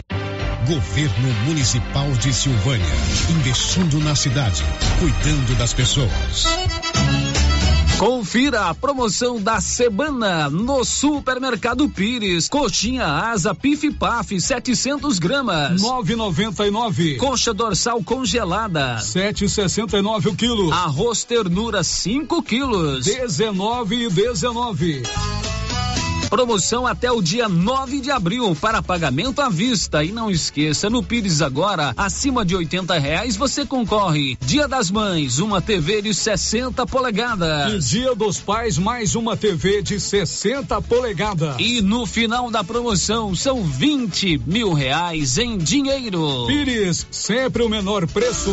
Governo 0.68 1.32
Municipal 1.46 2.12
de 2.20 2.30
Silvânia. 2.30 2.84
Investindo 3.30 3.98
na 4.00 4.14
cidade, 4.14 4.62
cuidando 5.00 5.56
das 5.56 5.72
pessoas. 5.72 6.44
Confira 7.96 8.66
a 8.66 8.74
promoção 8.74 9.40
da 9.40 9.62
semana 9.62 10.50
no 10.50 10.84
Supermercado 10.84 11.88
Pires. 11.88 12.50
Coxinha 12.50 13.06
asa 13.06 13.54
Pif 13.54 13.90
Paf 13.94 14.38
700 14.38 15.18
gramas 15.18 15.80
9,99. 15.80 17.16
Coxa 17.16 17.54
dorsal 17.54 18.04
congelada 18.04 18.98
7,69 19.00 20.26
o 20.26 20.36
quilo. 20.36 20.70
Arroz 20.70 21.24
ternura 21.24 21.82
5 21.82 22.42
quilos 22.42 23.06
19 23.06 24.04
e 24.04 24.10
19. 24.10 25.02
Promoção 26.28 26.86
até 26.86 27.10
o 27.10 27.22
dia 27.22 27.48
9 27.48 28.00
de 28.00 28.10
abril 28.10 28.54
para 28.60 28.82
pagamento 28.82 29.40
à 29.40 29.48
vista. 29.48 30.04
E 30.04 30.12
não 30.12 30.30
esqueça, 30.30 30.90
no 30.90 31.02
Pires 31.02 31.40
agora, 31.40 31.94
acima 31.96 32.44
de 32.44 32.54
80 32.54 32.98
reais 32.98 33.36
você 33.36 33.64
concorre. 33.64 34.36
Dia 34.40 34.68
das 34.68 34.90
Mães, 34.90 35.38
uma 35.38 35.62
TV 35.62 36.02
de 36.02 36.12
60 36.12 36.86
polegadas. 36.86 37.72
E 37.72 37.98
Dia 37.98 38.14
dos 38.14 38.38
Pais, 38.38 38.76
mais 38.76 39.14
uma 39.14 39.36
TV 39.36 39.82
de 39.82 39.98
60 39.98 40.80
polegadas. 40.82 41.56
E 41.58 41.80
no 41.80 42.06
final 42.06 42.50
da 42.50 42.62
promoção 42.62 43.34
são 43.34 43.64
20 43.64 44.42
mil 44.46 44.72
reais 44.72 45.38
em 45.38 45.56
dinheiro. 45.56 46.46
Pires, 46.46 47.06
sempre 47.10 47.62
o 47.62 47.68
menor 47.68 48.06
preço. 48.06 48.52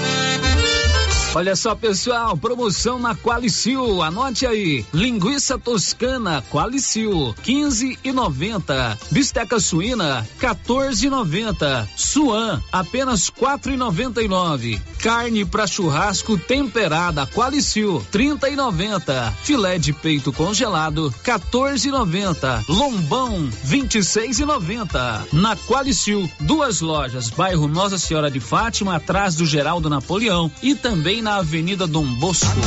Olha 1.33 1.55
só, 1.55 1.73
pessoal, 1.73 2.35
promoção 2.35 2.99
na 2.99 3.15
Qualicil. 3.15 4.01
Anote 4.01 4.45
aí. 4.45 4.85
Linguiça 4.93 5.57
toscana 5.57 6.43
Qualicil, 6.51 7.33
15 7.41 7.97
e 8.03 8.11
90. 8.11 8.97
Bisteca 9.09 9.57
suína, 9.57 10.27
14 10.39 11.07
e 11.07 11.09
90. 11.09 11.87
Suan, 11.95 12.61
apenas 12.69 13.29
4 13.29 13.71
e 13.71 13.77
99. 13.77 14.81
Carne 14.99 15.45
para 15.45 15.65
churrasco 15.65 16.37
temperada 16.37 17.25
Qualicil, 17.25 18.05
30 18.11 18.49
e 18.49 18.55
90. 18.57 19.33
Filé 19.41 19.77
de 19.77 19.93
peito 19.93 20.33
congelado, 20.33 21.15
14 21.23 21.87
e 21.87 21.91
90. 21.91 22.65
Lombão, 22.67 23.49
26 23.63 24.39
e 24.39 24.45
90. 24.45 25.27
Na 25.31 25.55
Qualicil, 25.55 26.29
duas 26.41 26.81
lojas, 26.81 27.29
bairro 27.29 27.69
Nossa 27.69 27.97
Senhora 27.97 28.29
de 28.29 28.41
Fátima, 28.41 28.97
atrás 28.97 29.33
do 29.35 29.45
Geraldo 29.45 29.89
Napoleão 29.89 30.51
e 30.61 30.75
também 30.75 31.20
na 31.21 31.35
Avenida 31.35 31.85
Dom 31.85 32.05
Bosco. 32.15 32.61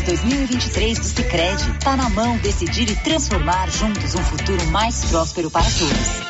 Assembleias 0.00 0.04
2023 0.04 0.98
do 0.98 1.04
Sicredi. 1.04 1.78
Tá 1.80 1.96
na 1.96 2.08
mão 2.10 2.36
decidir 2.38 2.90
e 2.90 2.96
transformar 2.96 3.70
juntos 3.70 4.14
um 4.14 4.22
futuro 4.24 4.66
mais 4.66 5.04
próspero 5.04 5.50
para 5.50 5.62
todos. 5.62 6.29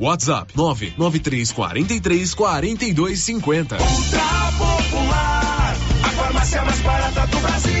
WhatsApp 0.01 0.51
99343 0.55 2.33
4250. 2.33 3.77
Ultra 3.77 4.51
Popular, 4.57 5.75
a 6.03 6.09
farmácia 6.09 6.65
mais 6.65 6.81
barata 6.81 7.27
do 7.27 7.39
Brasil. 7.39 7.80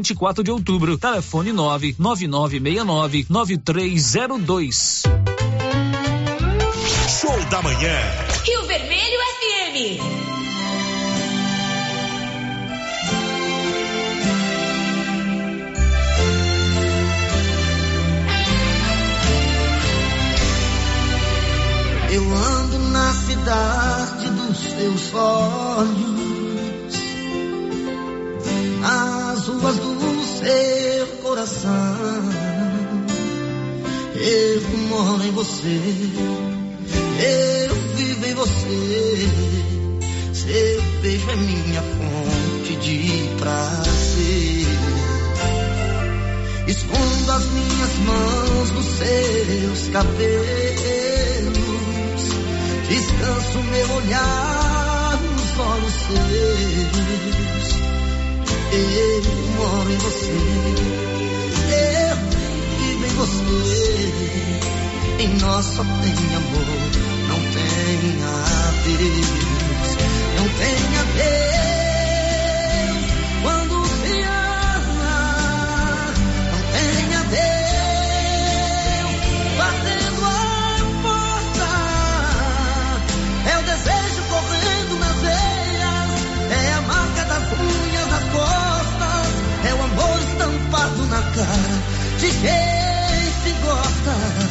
24 0.00 0.42
de 0.42 0.50
outubro. 0.50 0.96
Telefone 0.96 1.52
99969 1.52 3.26
9302. 3.28 5.02
Show 7.20 7.44
da 7.50 7.60
manhã. 7.60 7.98
Rio 8.46 8.66
Vermelho 8.66 9.18
FM. 9.36 10.00
Eu 22.12 22.34
ando 22.34 22.78
na 22.90 23.12
cidade 23.12 24.30
dos 24.30 24.58
seus 24.58 25.14
olhos, 25.14 26.19
nas 28.80 29.46
ruas 29.46 29.76
do 29.76 30.22
seu 30.38 31.06
coração. 31.22 31.70
Eu 34.16 34.60
moro 34.88 35.22
em 35.24 35.30
você, 35.32 35.80
eu 37.20 37.74
vivo 37.96 38.26
em 38.26 38.34
você. 38.34 39.28
Seu 40.32 40.82
beijo 41.02 41.30
é 41.30 41.36
minha 41.36 41.82
fonte 41.82 42.76
de 42.76 43.36
prazer. 43.38 44.66
Escondo 46.66 47.32
as 47.32 47.44
minhas 47.46 47.98
mãos 48.06 48.70
nos 48.72 48.86
seus 48.86 49.88
cabelos. 49.92 50.10
Descanso 52.88 53.58
meu 53.62 53.92
olhar 53.96 55.18
nos 55.22 55.58
olhos 55.58 55.92
seus. 55.92 57.79
Eu 58.72 59.22
moro 59.56 59.92
em 59.92 59.96
você. 59.96 60.32
Eu 61.70 62.16
vivo 62.78 63.06
em 63.06 63.14
você. 63.16 64.12
Em 65.18 65.28
nós 65.38 65.66
só 65.66 65.82
tem 65.82 66.34
amor, 66.36 66.66
não 67.28 67.40
tem 67.52 68.22
adeus. 68.22 69.28
Não 70.36 70.48
tem 70.48 70.98
adeus 70.98 71.79
de 92.20 92.26
quem 92.26 93.32
se 93.42 93.52
gosta. 93.62 94.49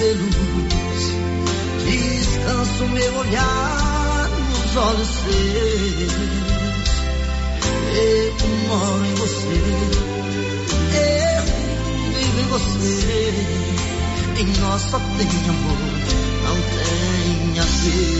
Cabelos. 0.00 0.34
Descanso 1.84 2.84
meu 2.88 3.16
olhar 3.16 4.30
nos 4.50 4.76
olhos 4.76 5.08
seus. 5.08 6.12
Eu 7.92 8.48
moro 8.68 9.04
em 9.04 9.14
você. 9.14 9.60
Eu 10.96 11.42
vivo 12.14 12.40
em 12.40 12.48
você. 12.48 13.32
Em 14.40 14.46
nós 14.60 14.82
só 14.82 14.98
tem 14.98 15.28
amor, 15.50 15.78
não 16.44 16.56
tem 16.56 17.60
adeus. 17.60 18.19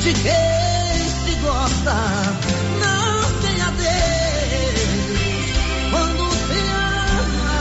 De 0.00 0.12
quem 0.14 1.08
se 1.24 1.34
gosta. 1.42 1.94
Não 2.80 3.40
tem 3.40 3.60
adeus 3.60 4.88
quando 5.90 6.30
se 6.32 6.58
ama. 6.70 7.60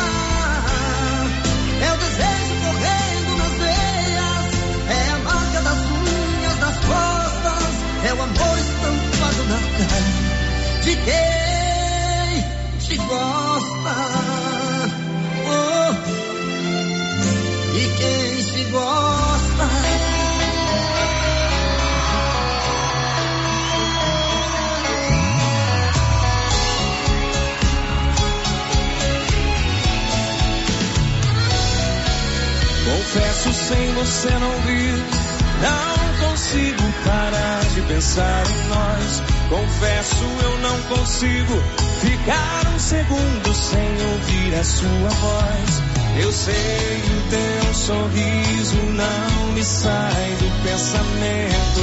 É 1.82 1.92
o 1.92 1.98
desejo 1.98 2.56
correndo 2.64 3.32
nas 3.38 3.54
veias. 3.60 4.50
É 4.90 5.12
a 5.12 5.18
marca 5.20 5.60
das 5.62 5.80
unhas 5.80 6.58
das 6.60 6.78
costas. 6.86 7.74
É 8.06 8.14
o 8.14 8.22
amor 8.22 8.58
estampado 8.58 9.44
na 9.50 9.60
cara 9.78 10.30
de 10.82 10.96
quem 10.96 11.49
você 34.00 34.30
não 34.30 34.62
vir. 34.62 34.96
Não 35.62 36.30
consigo 36.30 36.84
parar 37.06 37.62
de 37.74 37.82
pensar 37.82 38.44
em 38.50 38.68
nós. 38.70 39.22
Confesso, 39.50 40.24
eu 40.44 40.58
não 40.60 40.82
consigo 40.84 41.62
ficar 42.00 42.68
um 42.74 42.80
segundo 42.80 43.54
sem 43.54 43.92
ouvir 44.12 44.56
a 44.56 44.64
sua 44.64 45.10
voz. 45.10 45.82
Eu 46.22 46.32
sei 46.32 46.54
o 46.54 47.30
teu 47.30 47.74
sorriso 47.74 48.76
não 48.96 49.54
me 49.54 49.64
sai 49.64 50.36
do 50.40 50.64
pensamento. 50.64 51.82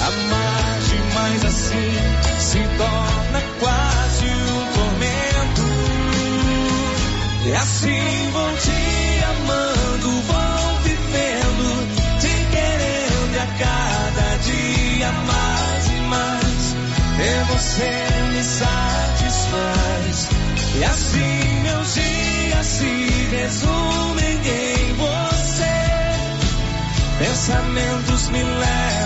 Amar 0.00 0.78
demais 0.88 1.44
assim 1.44 1.92
se 2.40 2.58
torna 2.78 3.42
quase 3.60 4.26
um 4.26 4.72
tormento. 4.72 5.62
E 7.46 7.52
assim 7.54 8.30
vou 8.32 8.56
te 8.56 9.24
amando, 9.24 10.22
vou 10.22 10.41
cada 13.62 14.36
dia 14.38 15.12
mais 15.12 15.86
e 15.86 16.00
mais. 16.12 16.76
E 17.18 17.44
você 17.52 17.92
me 18.32 18.42
satisfaz. 18.42 20.16
E 20.78 20.84
assim 20.84 21.62
meus 21.62 21.94
dias 21.94 22.66
se 22.66 22.92
resumem 23.36 24.36
em 24.36 24.94
você. 24.94 25.76
Pensamentos 27.18 28.28
me 28.28 28.42
levam 28.42 29.01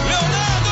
Leonardo! 0.05 0.70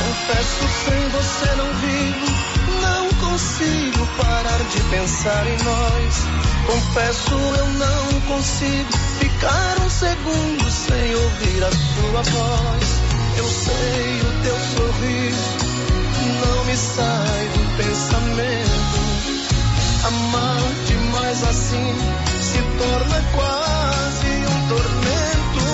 Confesso, 0.00 0.64
sem 0.84 1.08
você 1.08 1.48
não 1.56 1.72
vivo, 1.80 2.28
não 2.82 3.08
consigo 3.30 4.06
parar 4.18 4.62
de 4.64 4.80
pensar 4.90 5.46
em 5.46 5.56
nós. 5.64 6.14
Confesso, 6.66 7.34
eu 7.34 7.66
não 7.68 8.20
consigo 8.20 9.03
ficar 9.34 9.78
um 9.80 9.90
segundo 9.90 10.70
sem 10.70 11.14
ouvir 11.14 11.64
a 11.64 11.70
sua 11.70 12.22
voz. 12.22 13.00
Eu 13.36 13.48
sei 13.48 14.20
o 14.20 14.42
teu 14.42 14.56
sorriso 14.76 15.64
não 16.24 16.64
me 16.64 16.76
sai 16.76 17.48
do 17.54 17.76
pensamento. 17.76 18.98
Amar 20.06 20.62
demais 20.86 21.42
assim 21.44 21.94
se 22.40 22.58
torna 22.78 23.22
quase 23.34 24.28
um 24.52 24.68
tormento. 24.68 25.64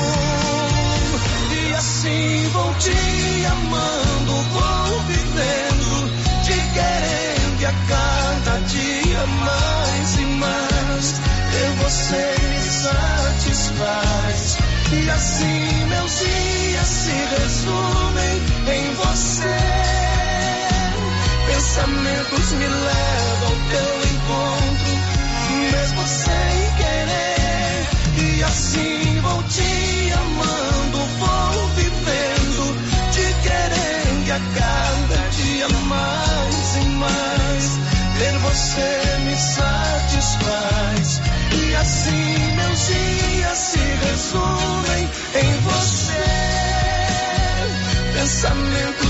E 1.53 1.75
assim 1.75 2.49
vou 2.53 2.75
te 2.75 3.47
amando, 3.47 4.33
vou 4.53 5.01
vivendo, 5.03 6.11
te 6.45 6.55
querendo 6.75 7.61
e 7.61 7.67
a 7.67 7.73
cada 7.89 8.59
dia 8.67 9.27
mais 9.27 10.19
e 10.19 10.25
mais. 10.25 11.21
Ter 11.53 11.71
você 11.83 12.35
me 12.61 12.71
satisfaz. 12.71 13.50
E 13.83 15.09
assim 15.09 15.87
meus 15.87 16.19
dias 16.19 16.87
se 16.87 17.13
resumem 17.13 18.43
em 18.69 18.95
você. 18.95 19.57
Pensamentos 21.47 22.53
me 22.53 22.67
levam 22.67 23.49
ao 23.49 23.57
teu 23.71 23.97
encontro, 24.11 24.93
mesmo 25.73 26.07
sem 26.07 26.75
querer. 26.77 27.89
E 28.19 28.43
assim 28.43 29.21
vou 29.23 29.43
te 29.45 30.00
Pensamentos 48.41 49.10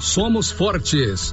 somos 0.00 0.50
fortes. 0.50 1.32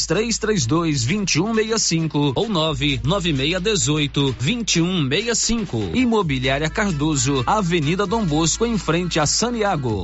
3332 0.05 1.05
2165 1.05 2.33
ou 2.35 2.49
99618 2.49 4.35
2165. 4.39 5.91
Imobiliária 5.93 6.69
Cardoso, 6.69 7.43
Avenida 7.45 8.05
Dom 8.05 8.25
Bosco, 8.25 8.65
em 8.65 8.77
frente 8.77 9.19
a 9.19 9.25
Saniago. 9.25 10.03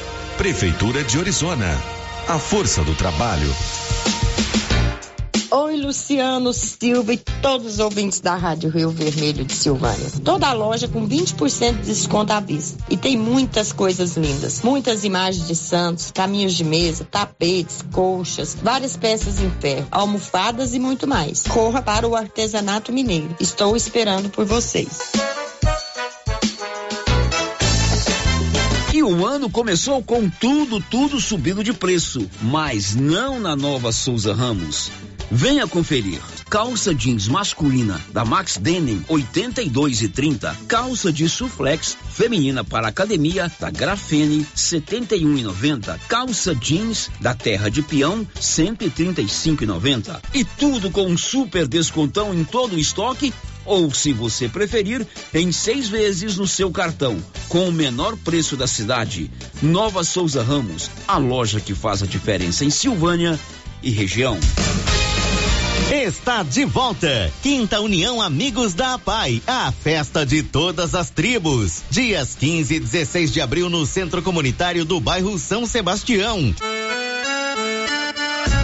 Prefeitura 0.37 1.03
de 1.03 1.19
Orizona. 1.19 1.69
A 2.27 2.39
força 2.39 2.83
do 2.83 2.95
trabalho. 2.95 3.53
Oi, 5.51 5.75
Luciano 5.75 6.51
Silva 6.51 7.13
e 7.13 7.17
todos 7.17 7.73
os 7.73 7.79
ouvintes 7.79 8.21
da 8.21 8.35
Rádio 8.35 8.69
Rio 8.69 8.89
Vermelho 8.89 9.45
de 9.45 9.53
Silvânia. 9.53 10.09
Toda 10.23 10.47
a 10.47 10.53
loja 10.53 10.87
com 10.87 11.07
20% 11.07 11.81
de 11.81 11.85
desconto 11.85 12.33
à 12.33 12.39
vista. 12.39 12.83
E 12.89 12.97
tem 12.97 13.17
muitas 13.17 13.71
coisas 13.71 14.17
lindas. 14.17 14.61
Muitas 14.63 15.03
imagens 15.03 15.45
de 15.47 15.55
santos, 15.55 16.09
caminhos 16.11 16.53
de 16.53 16.63
mesa, 16.63 17.05
tapetes, 17.05 17.83
colchas, 17.91 18.57
várias 18.59 18.97
peças 18.97 19.41
em 19.41 19.51
ferro, 19.59 19.87
almofadas 19.91 20.73
e 20.73 20.79
muito 20.79 21.05
mais. 21.05 21.43
Corra 21.43 21.81
para 21.81 22.07
o 22.07 22.15
artesanato 22.15 22.91
mineiro. 22.91 23.35
Estou 23.39 23.75
esperando 23.75 24.29
por 24.29 24.45
vocês. 24.45 25.11
E 29.01 29.03
o 29.03 29.25
ano 29.25 29.49
começou 29.49 30.03
com 30.03 30.29
tudo, 30.29 30.79
tudo 30.79 31.19
subindo 31.19 31.63
de 31.63 31.73
preço, 31.73 32.29
mas 32.39 32.93
não 32.93 33.39
na 33.39 33.55
nova 33.55 33.91
Souza 33.91 34.31
Ramos. 34.31 34.91
Venha 35.31 35.65
conferir. 35.65 36.21
Calça 36.47 36.93
jeans 36.93 37.27
masculina 37.27 37.99
da 38.13 38.23
Max 38.23 38.57
Denim 38.57 39.03
82 39.07 40.03
e 40.03 40.07
30. 40.07 40.55
Calça 40.67 41.11
de 41.11 41.27
suflex 41.27 41.97
feminina 42.11 42.63
para 42.63 42.89
academia 42.89 43.51
da 43.59 43.71
Grafene 43.71 44.45
71 44.53 45.37
e 45.37 45.41
90. 45.41 45.99
Calça 46.07 46.53
jeans 46.53 47.09
da 47.19 47.33
Terra 47.33 47.69
de 47.69 47.81
Peão 47.81 48.27
135 48.39 49.63
e 49.63 49.65
90. 49.65 50.21
E 50.31 50.43
tudo 50.45 50.91
com 50.91 51.07
um 51.07 51.17
super 51.17 51.67
descontão 51.67 52.35
em 52.35 52.43
todo 52.43 52.75
o 52.75 52.79
estoque 52.79 53.33
ou, 53.65 53.93
se 53.93 54.13
você 54.13 54.47
preferir, 54.47 55.05
em 55.33 55.51
seis 55.51 55.87
vezes 55.87 56.37
no 56.37 56.47
seu 56.47 56.71
cartão, 56.71 57.17
com 57.47 57.67
o 57.67 57.71
menor 57.71 58.17
preço 58.17 58.55
da 58.55 58.67
cidade. 58.67 59.29
Nova 59.61 60.03
Souza 60.03 60.43
Ramos, 60.43 60.89
a 61.07 61.17
loja 61.17 61.59
que 61.59 61.75
faz 61.75 62.03
a 62.03 62.05
diferença 62.05 62.65
em 62.65 62.69
Silvânia 62.69 63.39
e 63.83 63.89
região. 63.89 64.37
Está 65.91 66.41
de 66.41 66.63
volta. 66.63 67.31
Quinta 67.43 67.81
União 67.81 68.21
Amigos 68.21 68.73
da 68.73 68.93
APAI, 68.93 69.41
a 69.45 69.71
festa 69.71 70.25
de 70.25 70.41
todas 70.41 70.95
as 70.95 71.09
tribos. 71.09 71.81
Dias 71.89 72.33
15 72.35 72.75
e 72.75 72.79
16 72.79 73.31
de 73.31 73.41
abril 73.41 73.69
no 73.69 73.85
Centro 73.85 74.21
Comunitário 74.21 74.85
do 74.85 75.01
bairro 75.01 75.37
São 75.37 75.65
Sebastião. 75.65 76.55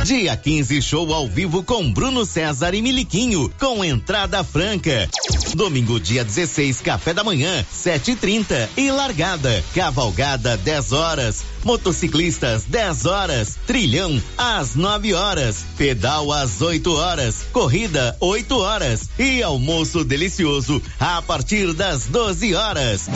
Dia 0.08 0.38
15, 0.38 0.82
show 0.82 1.14
ao 1.14 1.28
vivo 1.28 1.62
com 1.62 1.92
Bruno 1.92 2.26
César 2.26 2.74
e 2.74 2.82
Miliquinho, 2.82 3.52
com 3.60 3.84
entrada 3.84 4.42
franca. 4.42 5.10
Domingo, 5.54 6.00
dia 6.00 6.24
16, 6.24 6.80
café 6.80 7.14
da 7.14 7.26
manhã, 7.26 7.66
7h30 7.76 8.70
e, 8.78 8.86
e 8.86 8.92
largada. 8.92 9.62
Cavalgada, 9.76 10.56
10 10.56 10.94
horas. 10.94 11.44
Motociclistas, 11.68 12.64
10 12.64 13.06
horas. 13.06 13.58
Trilhão, 13.68 14.24
às 14.38 14.74
9 14.74 15.14
horas. 15.14 15.66
Pedal, 15.78 16.32
às 16.32 16.62
8 16.62 16.96
horas. 16.96 17.44
Corrida, 17.52 18.16
8 18.22 18.58
horas. 18.58 19.10
E 19.20 19.44
almoço 19.44 20.06
delicioso, 20.06 20.82
a 20.98 21.22
partir 21.22 21.74
das 21.74 22.06
12 22.06 22.56
horas. 22.56 23.10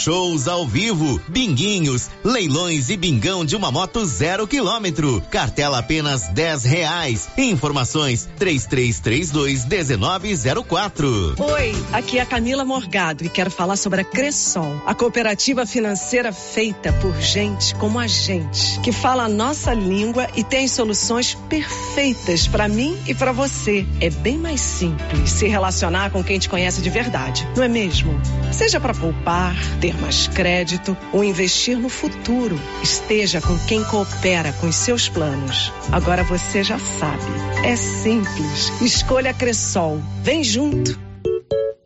Shows 0.00 0.48
ao 0.48 0.66
vivo, 0.66 1.20
binguinhos, 1.28 2.08
leilões 2.24 2.88
e 2.88 2.96
bingão 2.96 3.44
de 3.44 3.54
uma 3.54 3.70
moto 3.70 4.02
zero 4.06 4.46
quilômetro. 4.46 5.22
Cartela 5.30 5.80
apenas 5.80 6.26
10 6.28 6.64
reais. 6.64 7.28
Informações 7.36 8.26
3332 8.38 9.66
1904. 9.66 11.34
Oi, 11.38 11.84
aqui 11.92 12.18
é 12.18 12.22
a 12.22 12.26
Camila 12.26 12.64
Morgado 12.64 13.26
e 13.26 13.28
quero 13.28 13.50
falar 13.50 13.76
sobre 13.76 14.00
a 14.00 14.04
Cressol, 14.04 14.80
a 14.86 14.94
cooperativa 14.94 15.66
financeira 15.66 16.32
feita 16.32 16.94
por 16.94 17.14
gente 17.20 17.74
como 17.90 17.98
a 17.98 18.06
gente, 18.06 18.78
que 18.82 18.92
fala 18.92 19.24
a 19.24 19.28
nossa 19.28 19.74
língua 19.74 20.28
e 20.36 20.44
tem 20.44 20.68
soluções 20.68 21.34
perfeitas 21.48 22.46
para 22.46 22.68
mim 22.68 22.96
e 23.04 23.12
para 23.12 23.32
você. 23.32 23.84
É 24.00 24.08
bem 24.08 24.38
mais 24.38 24.60
simples 24.60 25.28
se 25.28 25.48
relacionar 25.48 26.10
com 26.10 26.22
quem 26.22 26.38
te 26.38 26.48
conhece 26.48 26.80
de 26.82 26.88
verdade, 26.88 27.44
não 27.56 27.64
é 27.64 27.68
mesmo? 27.68 28.12
Seja 28.52 28.78
para 28.78 28.94
poupar, 28.94 29.56
ter 29.80 30.00
mais 30.00 30.28
crédito 30.28 30.96
ou 31.12 31.24
investir 31.24 31.76
no 31.76 31.88
futuro, 31.88 32.60
esteja 32.80 33.40
com 33.40 33.58
quem 33.58 33.82
coopera 33.82 34.52
com 34.60 34.68
os 34.68 34.76
seus 34.76 35.08
planos. 35.08 35.72
Agora 35.90 36.22
você 36.22 36.62
já 36.62 36.78
sabe, 36.78 37.24
é 37.64 37.74
simples. 37.74 38.72
Escolha 38.80 39.34
Cressol. 39.34 40.00
Vem 40.22 40.44
junto. 40.44 41.09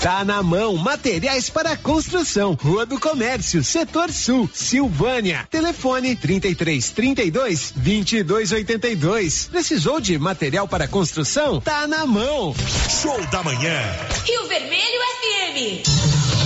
Tá 0.00 0.24
na 0.24 0.42
mão, 0.42 0.76
materiais 0.76 1.50
para 1.50 1.76
construção. 1.76 2.56
Rua 2.60 2.86
do 2.86 3.00
Comércio, 3.00 3.64
Setor 3.64 4.12
Sul, 4.12 4.48
Silvânia. 4.52 5.46
Telefone 5.50 6.14
33 6.14 6.90
32 6.90 7.72
22 7.74 8.52
82. 8.52 9.46
Precisou 9.46 10.00
de 10.00 10.18
material 10.18 10.68
para 10.68 10.86
construção? 10.86 11.60
Tá 11.60 11.86
na 11.86 12.06
mão. 12.06 12.54
Show 13.00 13.20
da 13.26 13.42
manhã. 13.42 13.80
Rio 14.24 14.46
Vermelho 14.46 15.00
FM. 15.20 16.45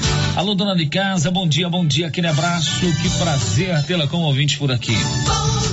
Alô, 0.35 0.55
dona 0.55 0.75
de 0.75 0.85
casa, 0.85 1.29
bom 1.29 1.47
dia, 1.47 1.69
bom 1.69 1.85
dia, 1.85 2.07
aquele 2.07 2.27
abraço, 2.27 2.79
que 3.01 3.09
prazer 3.17 3.83
tê-la 3.83 4.07
como 4.07 4.23
ouvinte 4.23 4.57
por 4.57 4.71
aqui. 4.71 4.95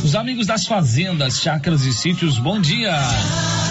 Os 0.05 0.15
amigos 0.15 0.47
das 0.47 0.67
fazendas, 0.67 1.41
chácaras 1.41 1.83
e 1.83 1.93
sítios, 1.93 2.39
bom 2.39 2.61
dia. 2.61 2.93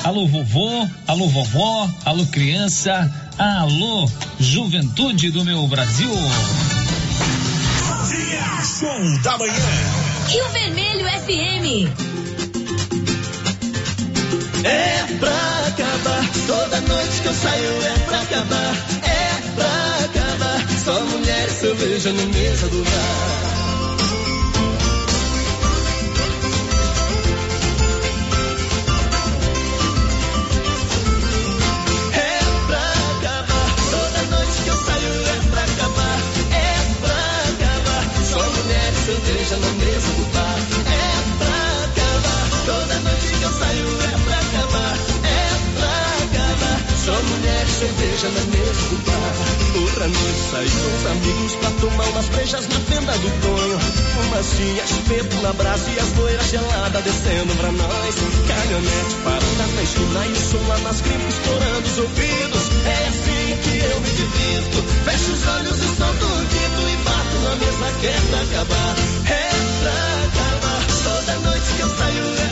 Alô, 0.04 0.28
vovô, 0.28 0.88
alô, 1.06 1.28
vovó, 1.28 1.90
alô, 2.06 2.26
criança, 2.28 3.14
alô, 3.38 4.10
juventude 4.40 5.30
do 5.30 5.44
meu 5.44 5.68
Brasil. 5.68 6.10
Show 8.80 9.20
da 9.24 9.38
manhã. 9.38 9.54
Rio 10.28 10.50
Vermelho 10.50 11.06
FM. 11.06 11.90
É 14.64 15.04
pra 15.20 15.68
acabar, 15.68 16.30
toda 16.46 16.82
noite 16.82 17.22
que 17.22 17.28
eu 17.28 17.34
saio 17.34 17.82
é 17.84 18.00
pra 18.06 18.22
acabar. 18.22 19.07
Só 20.88 21.04
mulher 21.04 21.50
cerveja 21.50 22.14
na 22.14 22.26
mesa 22.28 22.66
do 22.70 22.82
bar. 22.82 23.47
Na 48.26 48.32
mesa 48.32 48.82
do 48.89 48.97
bar. 49.05 49.82
Outra 49.82 50.07
noite 50.07 50.39
saí 50.49 50.70
com 50.70 50.97
os 50.97 51.05
amigos 51.05 51.55
pra 51.55 51.70
tomar 51.70 52.05
umas 52.05 52.26
brejas 52.30 52.68
na 52.68 52.80
fenda 52.80 53.11
do 53.13 53.30
Tonho. 53.41 53.80
Fumacinha, 53.80 54.84
espeto 54.84 55.36
na 55.43 55.53
brasa 55.53 55.89
e 55.91 55.99
as 55.99 56.18
loiras 56.18 56.49
geladas 56.49 57.03
descendo 57.03 57.55
pra 57.57 57.72
nós. 57.72 58.15
Caminhonete 58.47 59.15
parada 59.24 59.68
na 59.76 59.84
esquina 59.84 60.26
e 60.26 60.32
o 60.32 60.36
som 60.36 60.68
lá 60.68 60.78
nas 60.80 61.01
grimpas 61.01 61.34
estourando 61.36 61.88
os 61.88 61.97
ouvidos. 61.99 62.63
É 62.86 63.07
assim 63.07 63.57
que 63.61 63.86
eu 63.86 64.01
me 64.01 64.09
divirto. 64.09 64.84
Fecho 65.05 65.32
os 65.32 65.47
olhos 65.47 65.78
e 65.78 65.95
solto 65.95 66.26
o 66.26 66.45
grito 66.49 66.82
e 66.89 66.97
bato 67.05 67.38
na 67.45 67.55
mesa 67.55 67.99
que 68.01 68.07
é 68.07 68.20
pra 68.30 68.41
acabar. 68.41 68.95
É 69.30 69.49
pra 69.82 69.93
acabar. 70.26 70.82
Toda 71.03 71.34
noite 71.45 71.70
que 71.76 71.82
eu 71.82 71.89
saio 71.97 72.26
é 72.34 72.47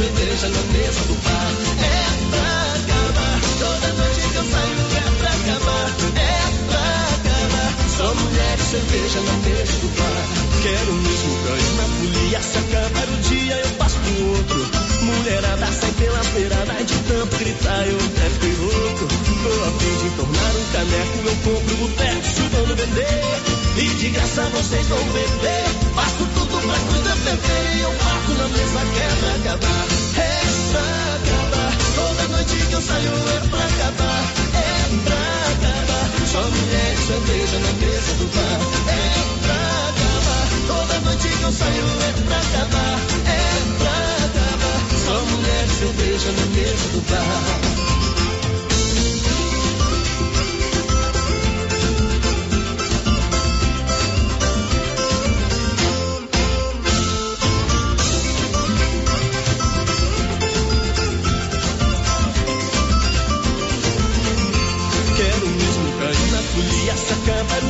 cerveja 0.00 0.48
na 0.48 0.62
mesa 0.72 1.00
do 1.04 1.14
bar. 1.24 1.52
É 1.76 2.00
pra 2.30 2.48
acabar. 2.80 3.36
Toda 3.60 3.88
noite 4.00 4.28
que 4.32 4.36
eu 4.36 4.44
saio 4.44 4.76
é 4.96 5.08
pra 5.20 5.30
acabar. 5.30 5.86
É 6.16 6.40
pra 6.68 6.84
acabar. 7.16 7.70
Só 7.96 8.14
mulher 8.14 8.56
e 8.58 8.62
cerveja 8.62 9.20
na 9.20 9.32
mesa 9.44 9.72
do 9.82 9.88
bar. 9.98 10.24
Quero 10.62 10.92
mesmo 10.94 11.32
ganho 11.44 11.72
na 11.76 11.84
folia. 11.84 12.40
Se 12.40 12.58
acabar 12.58 13.08
o 13.08 13.16
dia, 13.28 13.56
eu 13.56 13.70
passo 13.76 13.98
pro 13.98 14.26
outro. 14.28 14.70
Mulherada 15.02 15.66
sai 15.66 15.92
pela 15.92 16.24
beirada 16.32 16.84
de 16.84 16.94
tanto 17.08 17.36
gritar, 17.36 17.86
eu 17.86 17.96
até 17.96 18.30
fiquei 18.30 18.54
louco. 18.56 19.06
Tô 19.42 19.52
a 19.64 19.70
fim 19.80 19.96
de 20.00 20.10
tornar 20.16 20.52
um 20.56 20.64
caneco, 20.72 21.28
eu 21.28 21.36
compro 21.44 21.76
boteco, 21.76 22.28
chutando 22.36 22.76
vender. 22.76 23.60
E 23.76 23.88
de 23.96 24.08
graça 24.10 24.42
vocês 24.52 24.86
vão 24.88 25.04
beber. 25.12 25.64
Faço 25.94 26.24
pra 26.60 26.78
coisa 26.78 27.16
ferver 27.16 27.76
e 27.76 27.80
eu 27.80 27.92
parto 27.92 28.32
na 28.32 28.48
mesa 28.48 28.80
que 28.92 29.00
pra 29.20 29.34
acabar. 29.34 29.86
É 30.16 30.28
pra 30.70 30.84
acabar. 31.16 31.72
Toda 31.94 32.28
noite 32.28 32.56
que 32.66 32.72
eu 32.72 32.82
saio 32.82 33.12
é 33.12 33.48
pra 33.48 33.64
acabar. 33.64 34.22
É 34.54 34.68
pra 35.04 35.22
acabar. 35.52 36.26
Só 36.26 36.42
mulher 36.42 36.94
e 36.94 37.06
cerveja 37.06 37.58
na 37.58 37.72
mesa 37.80 38.12
do 38.14 38.26
bar. 38.34 38.60
É 38.88 39.02
pra 39.42 39.60
acabar. 39.90 40.46
Toda 40.66 41.00
noite 41.00 41.28
que 41.28 41.42
eu 41.42 41.52
saio 41.52 41.86
é 42.08 42.12
pra 42.26 42.38
acabar. 42.38 42.96
É 43.26 43.42
pra 43.78 43.96
acabar. 44.26 44.80
Só 45.04 45.20
mulher 45.32 45.64
e 45.64 45.70
cerveja 45.70 46.32
na 46.32 46.46
mesa 46.46 46.88
do 46.88 47.00
bar. 47.10 47.79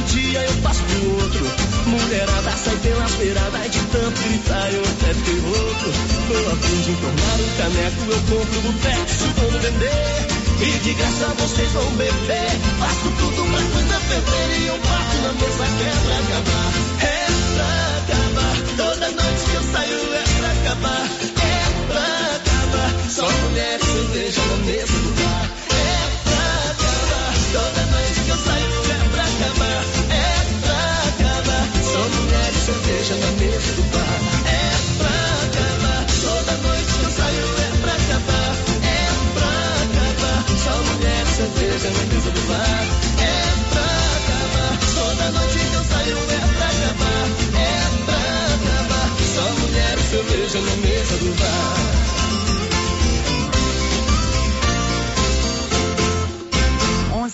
Dia 0.06 0.40
eu 0.42 0.54
passo 0.62 0.82
pro 0.82 1.22
outro. 1.22 1.46
Mulherada 1.86 2.56
sai 2.56 2.76
pela 2.76 3.08
beirada 3.18 3.66
e 3.66 3.68
de 3.68 3.78
tanto 3.92 4.22
gritar 4.22 4.72
eu 4.72 4.82
até 4.82 5.14
fiquei 5.14 5.40
louco. 5.40 5.86
Tô 6.28 6.52
a 6.52 6.56
fim 6.56 6.80
de 6.82 6.94
tornar 7.00 7.36
um 7.40 7.50
caneco, 7.56 8.00
eu 8.10 8.20
compro 8.28 8.58
o 8.58 8.62
boteco, 8.62 9.10
se 9.10 9.26
vamos 9.40 9.62
vender. 9.62 10.40
E 10.60 10.78
de 10.78 10.94
graça 10.94 11.26
vocês 11.38 11.72
vão 11.72 11.90
beber. 11.92 12.50
Faço 12.78 13.10
tudo 13.18 13.42
pra 13.50 13.62
coisa 13.62 14.00
ferver 14.00 14.60
e 14.60 14.66
eu 14.66 14.78
bato 14.78 15.16
na 15.22 15.32
mesa 15.32 15.64
que 15.76 15.84
é 15.84 15.96
pra 16.04 16.16
acabar. 16.20 16.70
É 17.00 17.26
pra 17.54 17.68
acabar. 18.00 18.54
Toda 18.76 19.06
noite 19.10 19.42
que 19.50 19.54
eu 19.54 19.62
saio 19.72 20.14
é 20.14 20.24
pra 20.38 20.50
acabar. 20.50 21.04
É 21.40 21.64
pra 21.88 22.06
acabar. 22.36 23.10
Só 23.10 23.26
mulher 23.28 23.78
e 23.80 23.84
cerveja 23.84 24.42
na 24.50 24.56
mesa 24.66 24.99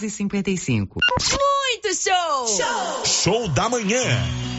4h55. 0.08 0.88
Muito 0.94 1.94
show! 1.94 2.46
Show! 2.46 3.04
Show 3.04 3.48
da 3.48 3.68
manhã! 3.68 4.55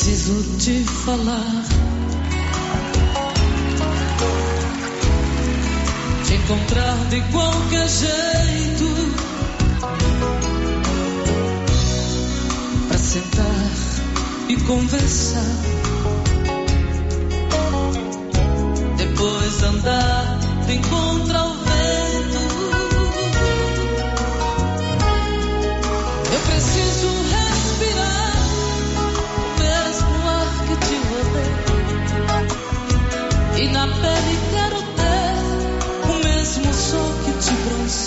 Preciso 0.00 0.42
te 0.56 0.82
falar. 1.04 1.64
Te 6.26 6.34
encontrar 6.34 6.96
de 7.10 7.20
qualquer 7.32 7.86
jeito. 7.86 8.86
Pra 12.88 12.98
sentar 12.98 13.70
e 14.48 14.56
conversar. 14.56 15.56
Depois 18.96 19.62
andar 19.64 20.38
de 20.66 20.76
encontro 20.76 21.36
ao 21.36 21.49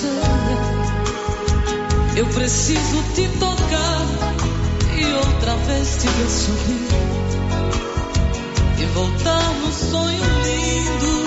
bronzeia. 0.03 0.83
Eu 2.15 2.25
preciso 2.27 3.03
te 3.15 3.27
tocar 3.39 4.05
e 4.97 5.13
outra 5.13 5.55
vez 5.67 5.97
te 5.97 6.07
ver 6.07 6.29
sorrir. 6.29 6.87
E 8.79 8.85
voltar 8.85 9.53
no 9.61 9.71
sonho 9.71 10.23
lindo. 10.43 11.23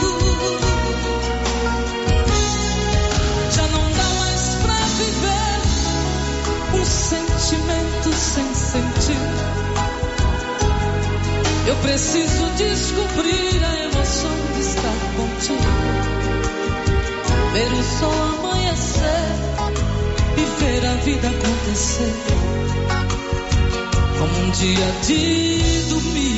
Já 3.50 3.66
não 3.68 3.92
dá 3.92 4.08
mais 4.20 4.54
pra 4.62 4.74
viver 4.98 5.60
um 6.80 6.84
sentimento 6.84 8.12
sem 8.12 8.54
sentido. 8.54 9.46
Eu 11.66 11.76
preciso 11.76 12.46
descobrir 12.56 13.64
a 13.64 13.74
emoção 13.86 14.36
de 14.54 14.60
estar 14.60 14.98
contigo. 15.16 15.66
Ver 17.52 17.72
o 17.72 17.82
sol 17.82 18.55
amanhecer 18.76 19.28
e 20.36 20.44
ver 20.60 20.86
a 20.86 20.94
vida 20.96 21.28
acontecer. 21.28 22.14
Como 24.18 24.46
um 24.46 24.50
dia 24.50 24.92
de 25.06 25.82
domingo. 25.88 26.35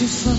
Te 0.00 0.08
falar. 0.08 0.29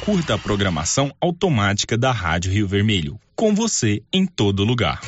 Curta 0.00 0.34
a 0.34 0.38
programação 0.38 1.12
automática 1.20 1.96
da 1.96 2.10
Rádio 2.10 2.50
Rio 2.50 2.66
Vermelho. 2.66 3.20
Com 3.36 3.54
você 3.54 4.02
em 4.12 4.26
todo 4.26 4.64
lugar. 4.64 5.00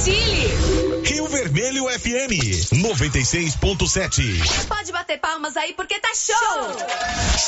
Compartilhe! 0.00 1.04
Rio 1.04 1.28
Vermelho 1.28 1.84
FM 1.84 2.32
96.7. 2.72 4.66
Pode 4.66 4.92
bater 4.92 5.18
palmas 5.18 5.54
aí 5.58 5.74
porque 5.74 6.00
tá 6.00 6.08
show! 6.14 6.76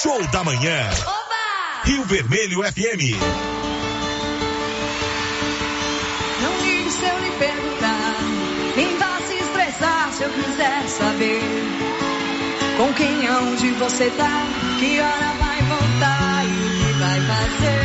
Show 0.03 0.27
da 0.29 0.45
manhã. 0.45 0.91
Oba! 1.01 1.85
Rio 1.85 2.05
Vermelho 2.05 2.63
FM. 2.63 3.17
Não 6.43 6.61
ligue 6.61 6.91
se 6.91 7.05
eu 7.07 7.19
lhe 7.21 7.31
perguntar, 7.39 8.17
nem 8.77 8.99
vá 8.99 9.19
se 9.27 9.35
estressar 9.35 10.13
se 10.13 10.23
eu 10.25 10.31
quiser 10.31 10.89
saber 10.89 11.41
com 12.77 12.93
quem 12.93 13.27
aonde 13.29 13.71
você 13.73 14.11
tá, 14.11 14.47
que 14.79 15.01
hora 15.01 15.33
vai 15.41 15.63
voltar 15.63 16.45
e 16.45 16.49
o 16.49 16.71
que 16.79 16.93
vai 16.99 17.21
fazer. 17.21 17.82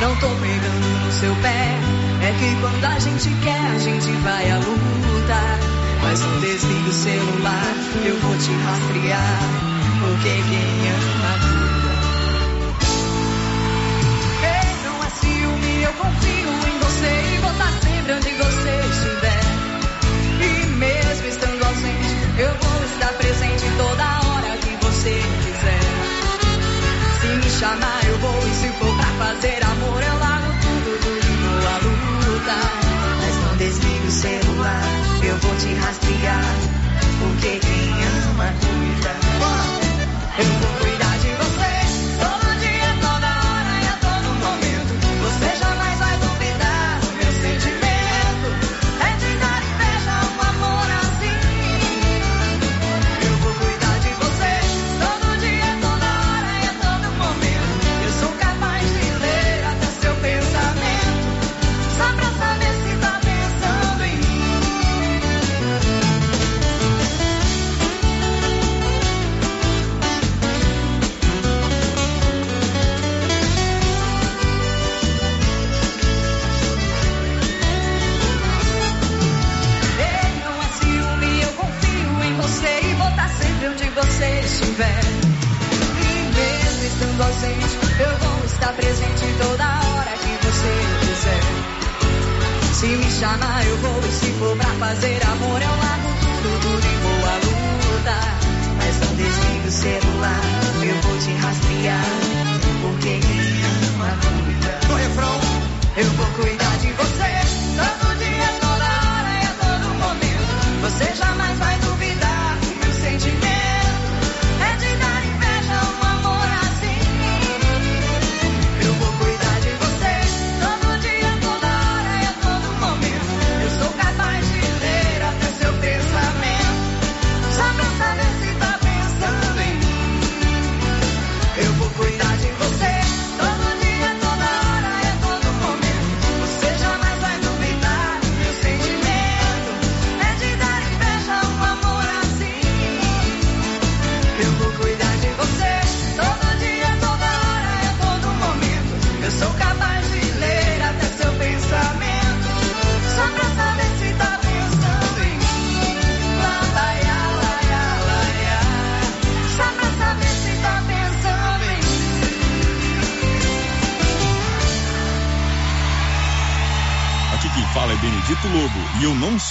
Não 0.00 0.16
tô 0.16 0.28
pegando 0.36 1.04
no 1.04 1.12
seu 1.12 1.34
pé, 1.36 1.78
é 2.22 2.32
que 2.38 2.60
quando 2.60 2.84
a 2.84 2.98
gente 2.98 3.30
quer, 3.42 3.66
a 3.66 3.78
gente 3.78 4.10
vai 4.22 4.50
à 4.50 4.58
luta. 4.58 5.58
Mas 6.02 6.20
não 6.20 6.40
desliga 6.40 6.88
o 6.88 6.92
celular, 6.92 7.74
eu 8.04 8.18
vou 8.20 8.36
te 8.36 8.52
rastrear, 8.52 9.38
porque 10.00 10.28
quem 10.28 10.90
ama 10.90 11.83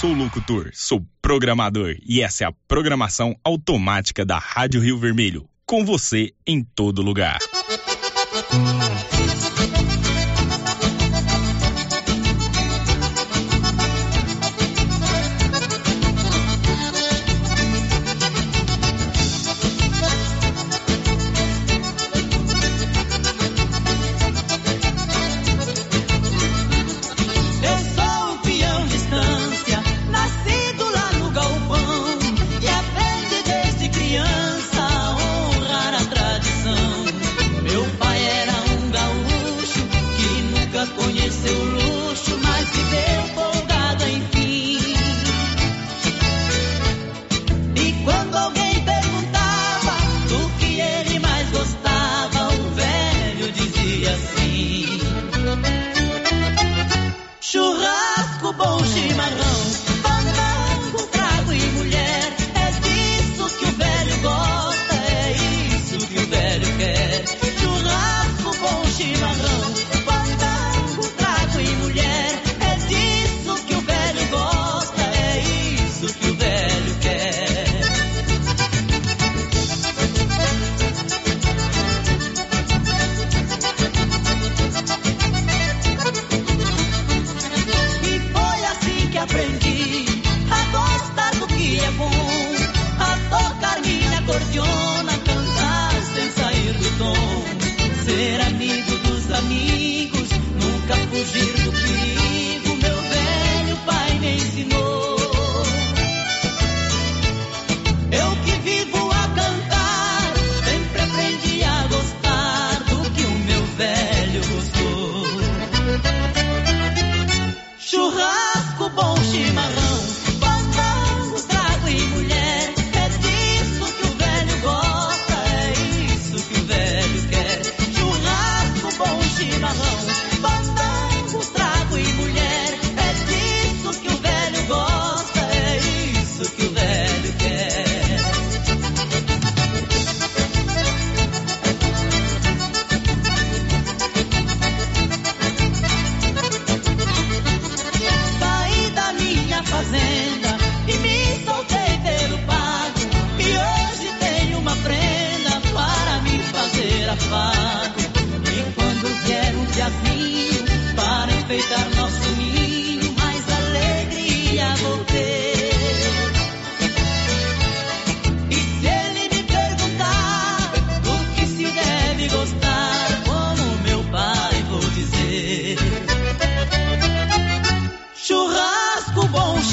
sou 0.04 0.12
locutor, 0.12 0.70
sou 0.74 1.06
programador 1.22 1.96
e 2.06 2.20
essa 2.20 2.44
é 2.44 2.46
a 2.46 2.52
programação 2.68 3.34
automática 3.42 4.22
da 4.22 4.36
Rádio 4.36 4.82
Rio 4.82 4.98
Vermelho. 4.98 5.48
Com 5.64 5.82
você 5.82 6.34
em 6.46 6.62
todo 6.62 7.00
lugar. 7.00 7.38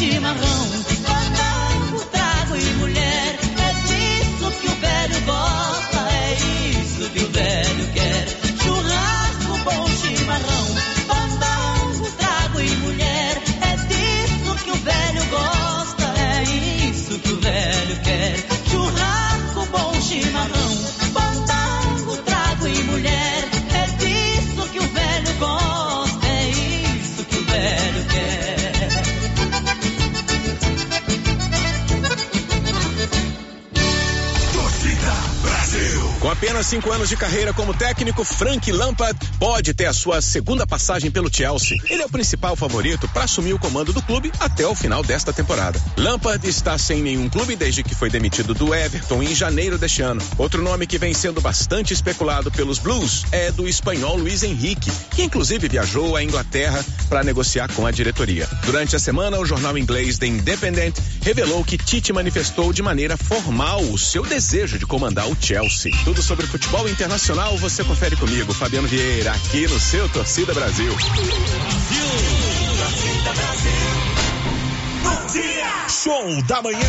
tu 0.02 0.19
m'as 0.19 0.61
apenas 36.62 36.68
cinco 36.68 36.94
anos 36.94 37.10
de 37.10 37.18
carreira 37.18 37.54
como 37.54 37.74
técnico, 37.74 38.24
Frank 38.24 38.68
Lampard 38.72 39.18
pode 39.42 39.74
ter 39.74 39.88
a 39.88 39.94
sua 39.94 40.22
segunda 40.22 40.68
passagem 40.68 41.10
pelo 41.10 41.28
Chelsea. 41.34 41.80
Ele 41.90 42.04
é 42.04 42.06
o 42.06 42.10
principal 42.10 42.56
favorito 42.56 43.08
para 43.08 43.24
assumir 43.24 43.54
o 43.54 43.58
comando 43.60 43.92
do 43.92 44.00
clube 44.00 44.32
até 44.40 44.68
o 44.68 44.76
final 44.76 45.02
desta 45.02 45.34
temporada. 45.34 45.82
Lampard 45.98 46.48
está 46.48 46.78
sem 46.78 47.02
nenhum 47.02 47.28
clube 47.28 47.56
desde 47.56 47.82
que 47.82 47.96
foi 47.96 48.08
demitido 48.08 48.54
do 48.54 48.76
Everton 48.76 49.24
em 49.24 49.34
janeiro 49.34 49.80
deste 49.80 50.04
ano. 50.04 50.22
Outro 50.38 50.62
nome 50.62 50.86
que 50.86 51.00
vem 51.00 51.12
sendo 51.16 51.42
bastante 51.42 51.92
especulado 51.92 52.52
pelos 52.52 52.78
Blues 52.78 53.26
é 53.32 53.52
do 53.52 53.68
espanhol 53.68 54.16
Luiz 54.16 54.44
Henrique, 54.44 54.92
que 55.10 55.24
inclusive 55.24 55.68
viajou 55.68 56.16
à 56.16 56.24
Inglaterra 56.24 56.86
para 57.10 57.24
negociar 57.24 57.68
com 57.74 57.88
a 57.88 57.90
diretoria. 57.90 58.48
Durante 58.64 58.96
a 58.96 59.00
semana, 59.00 59.40
o 59.40 59.46
jornal 59.46 59.76
inglês 59.76 60.20
The 60.20 60.28
Independent 60.28 61.00
revelou 61.24 61.66
que 61.66 61.80
Tite 61.80 62.14
manifestou 62.14 62.72
de 62.72 62.84
maneira 62.84 63.18
formal 63.18 63.82
o 63.82 63.98
seu 63.98 64.24
desejo 64.24 64.78
de 64.78 64.86
comandar 64.86 65.28
o 65.28 65.36
Chelsea. 65.42 65.92
Tudo 66.04 66.22
sobre 66.22 66.46
futebol 66.46 66.88
internacional 66.88 67.58
você 67.58 67.84
confere 67.84 68.16
comigo, 68.16 68.54
Fabiano 68.54 68.88
Vieira 68.88 69.31
aqui 69.32 69.68
no 69.68 69.80
seu 69.80 70.08
Torcida 70.10 70.53
Brasil. 70.53 70.91
Show 75.90 76.41
da 76.44 76.62
manhã. 76.62 76.80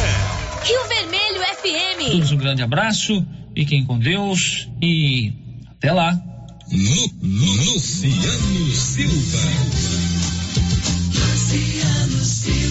Rio 0.64 0.88
Vermelho 0.88 1.40
FM. 1.60 2.10
Todos 2.12 2.32
um 2.32 2.36
grande 2.36 2.62
abraço, 2.62 3.24
fiquem 3.54 3.84
com 3.84 3.98
Deus 3.98 4.68
e 4.80 5.32
até 5.70 5.92
lá. 5.92 6.18
Luciano 6.70 7.78
Silva. 8.70 9.38
Luciano 11.14 12.24
Silva. 12.24 12.61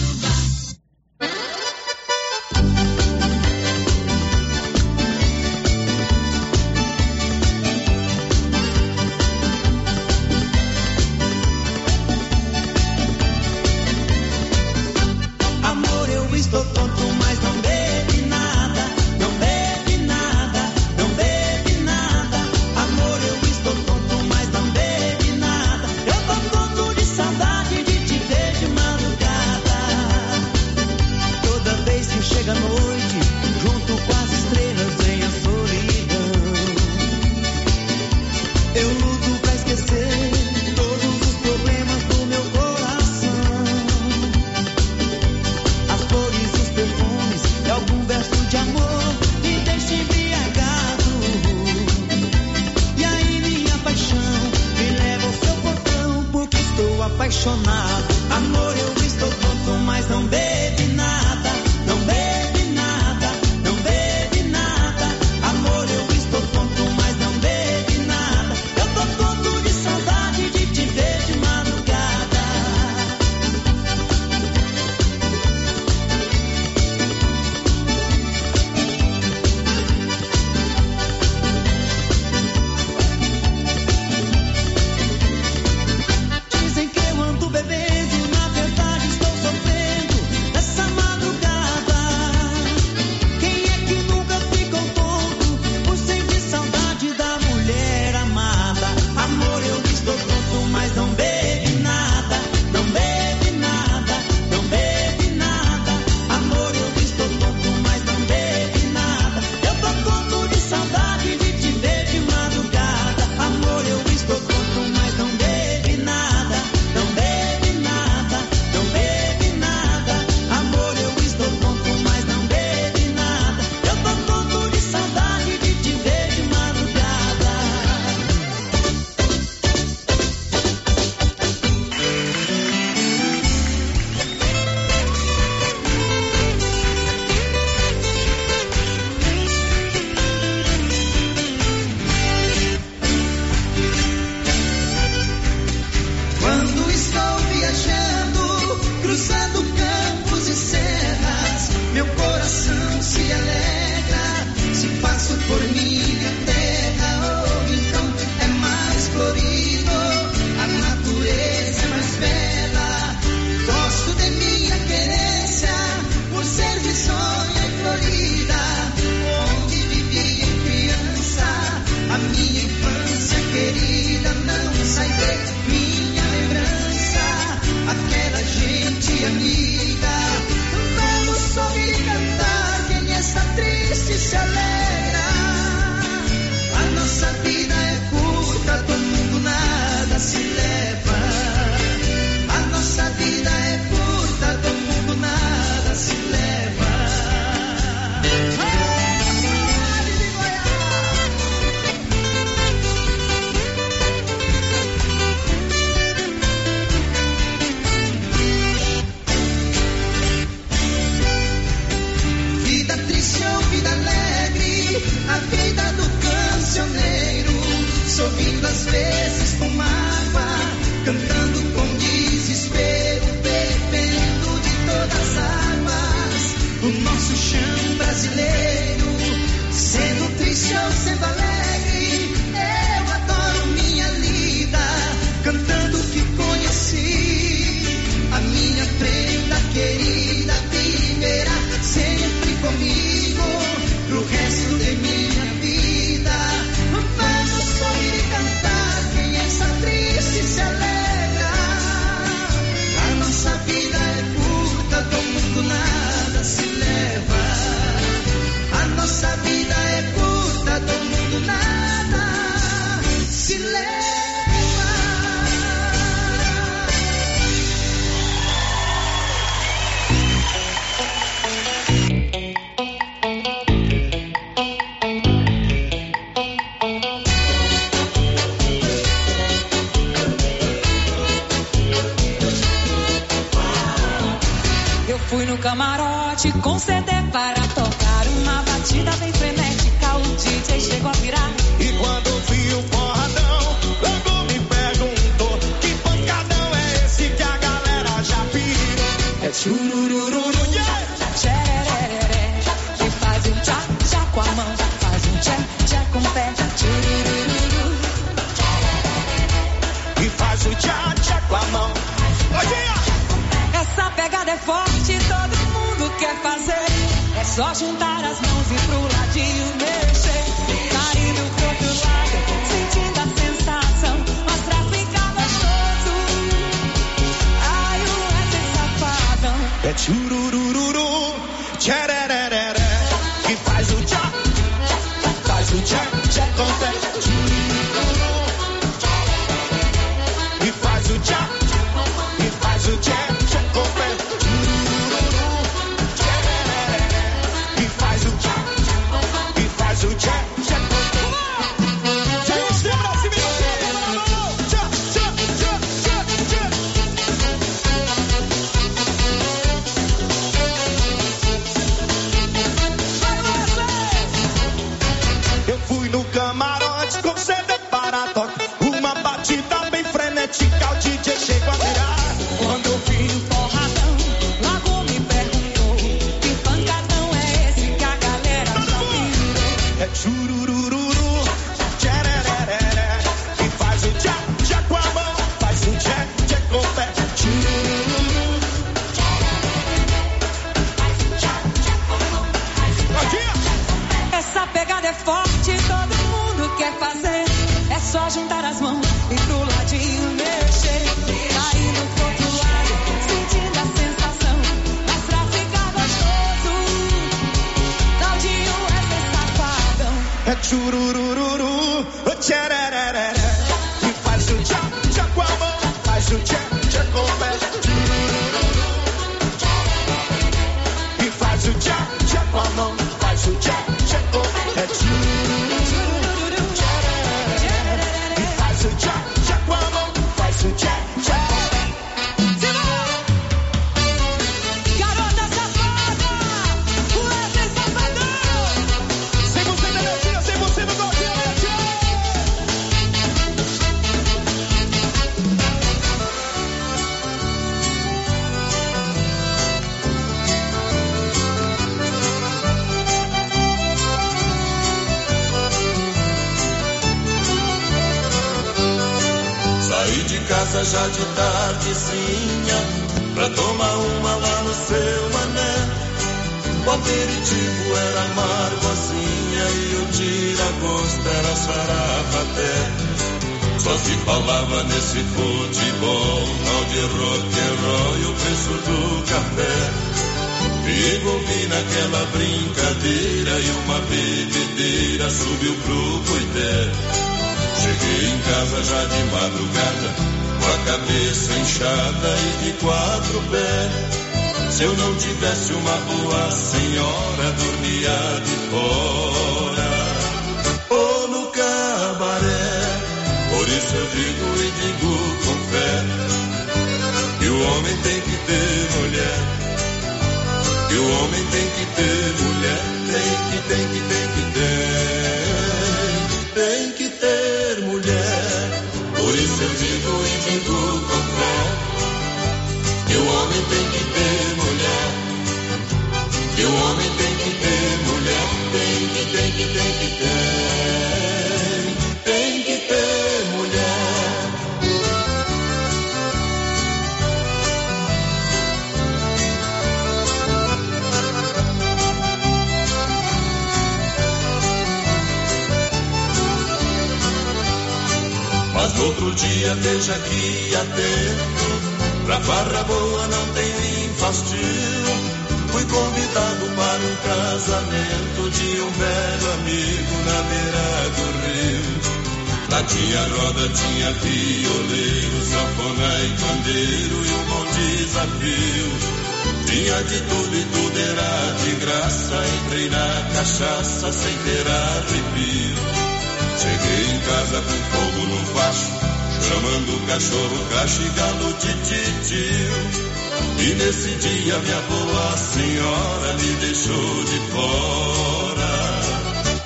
E 583.62 583.74
nesse 583.74 584.10
dia 584.16 584.58
minha 584.58 584.80
boa 584.80 585.36
senhora 585.36 586.32
me 586.32 586.52
deixou 586.56 587.24
de 587.24 587.38
fora, 587.52 588.74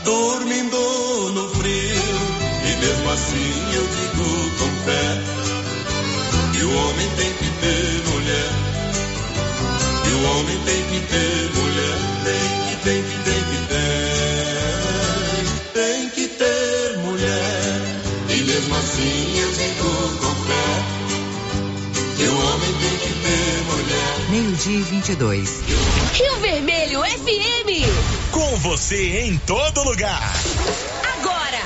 dormindo 0.05 1.32
no 1.32 1.48
frio. 1.48 2.02
E 2.62 2.77
mesmo 2.77 3.10
assim 3.10 3.74
eu 3.74 3.86
digo 3.97 4.51
com 4.59 4.68
fé 4.85 5.09
que 6.52 6.62
o 6.62 6.77
homem 6.77 7.09
tem 7.16 7.32
que 7.32 7.48
ter 7.62 8.02
mulher. 8.12 8.52
Que 10.05 10.10
o 10.10 10.23
homem 10.31 10.59
tem 10.66 10.82
que 10.90 11.01
ter 11.06 11.51
mulher, 11.59 11.98
tem 12.24 12.47
que, 12.68 12.77
tem 12.85 13.02
que, 13.02 13.16
tem 13.24 13.43
que 13.48 13.59
ter. 13.73 14.62
Tem 15.73 16.10
que 16.10 16.28
ter 16.36 16.98
mulher. 16.98 17.81
E 18.28 18.43
mesmo 18.43 18.77
assim 18.77 19.39
eu 19.40 19.51
digo 19.52 19.89
com 20.20 20.35
fé 20.44 20.68
que 22.14 22.24
o 22.24 22.36
homem 22.36 22.73
tem. 22.78 22.95
Meio-dia 24.28 24.78
e 24.78 24.82
22. 24.82 25.61
Rio 26.15 26.36
Vermelho 26.40 27.01
FM. 27.01 28.31
Com 28.32 28.57
você 28.57 29.20
em 29.20 29.39
todo 29.39 29.85
lugar. 29.85 30.32
Agora. 31.16 31.59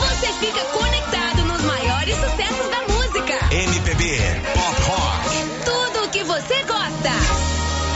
Você 0.00 0.26
fica 0.34 0.62
conectado 0.66 1.44
nos 1.44 1.62
maiores 1.62 2.14
sucessos 2.14 2.68
da 2.70 2.92
música. 2.92 3.34
MPB, 3.50 4.18
Pop 4.52 4.82
Rock. 4.82 5.28
Tudo 5.64 6.04
o 6.04 6.10
que 6.10 6.22
você 6.24 6.62
gosta. 6.64 7.10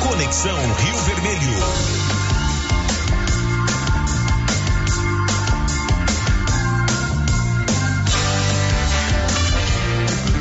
Conexão 0.09 0.57
Rio 0.57 0.97
Vermelho. 1.03 1.53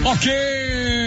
Ok, 0.05 0.60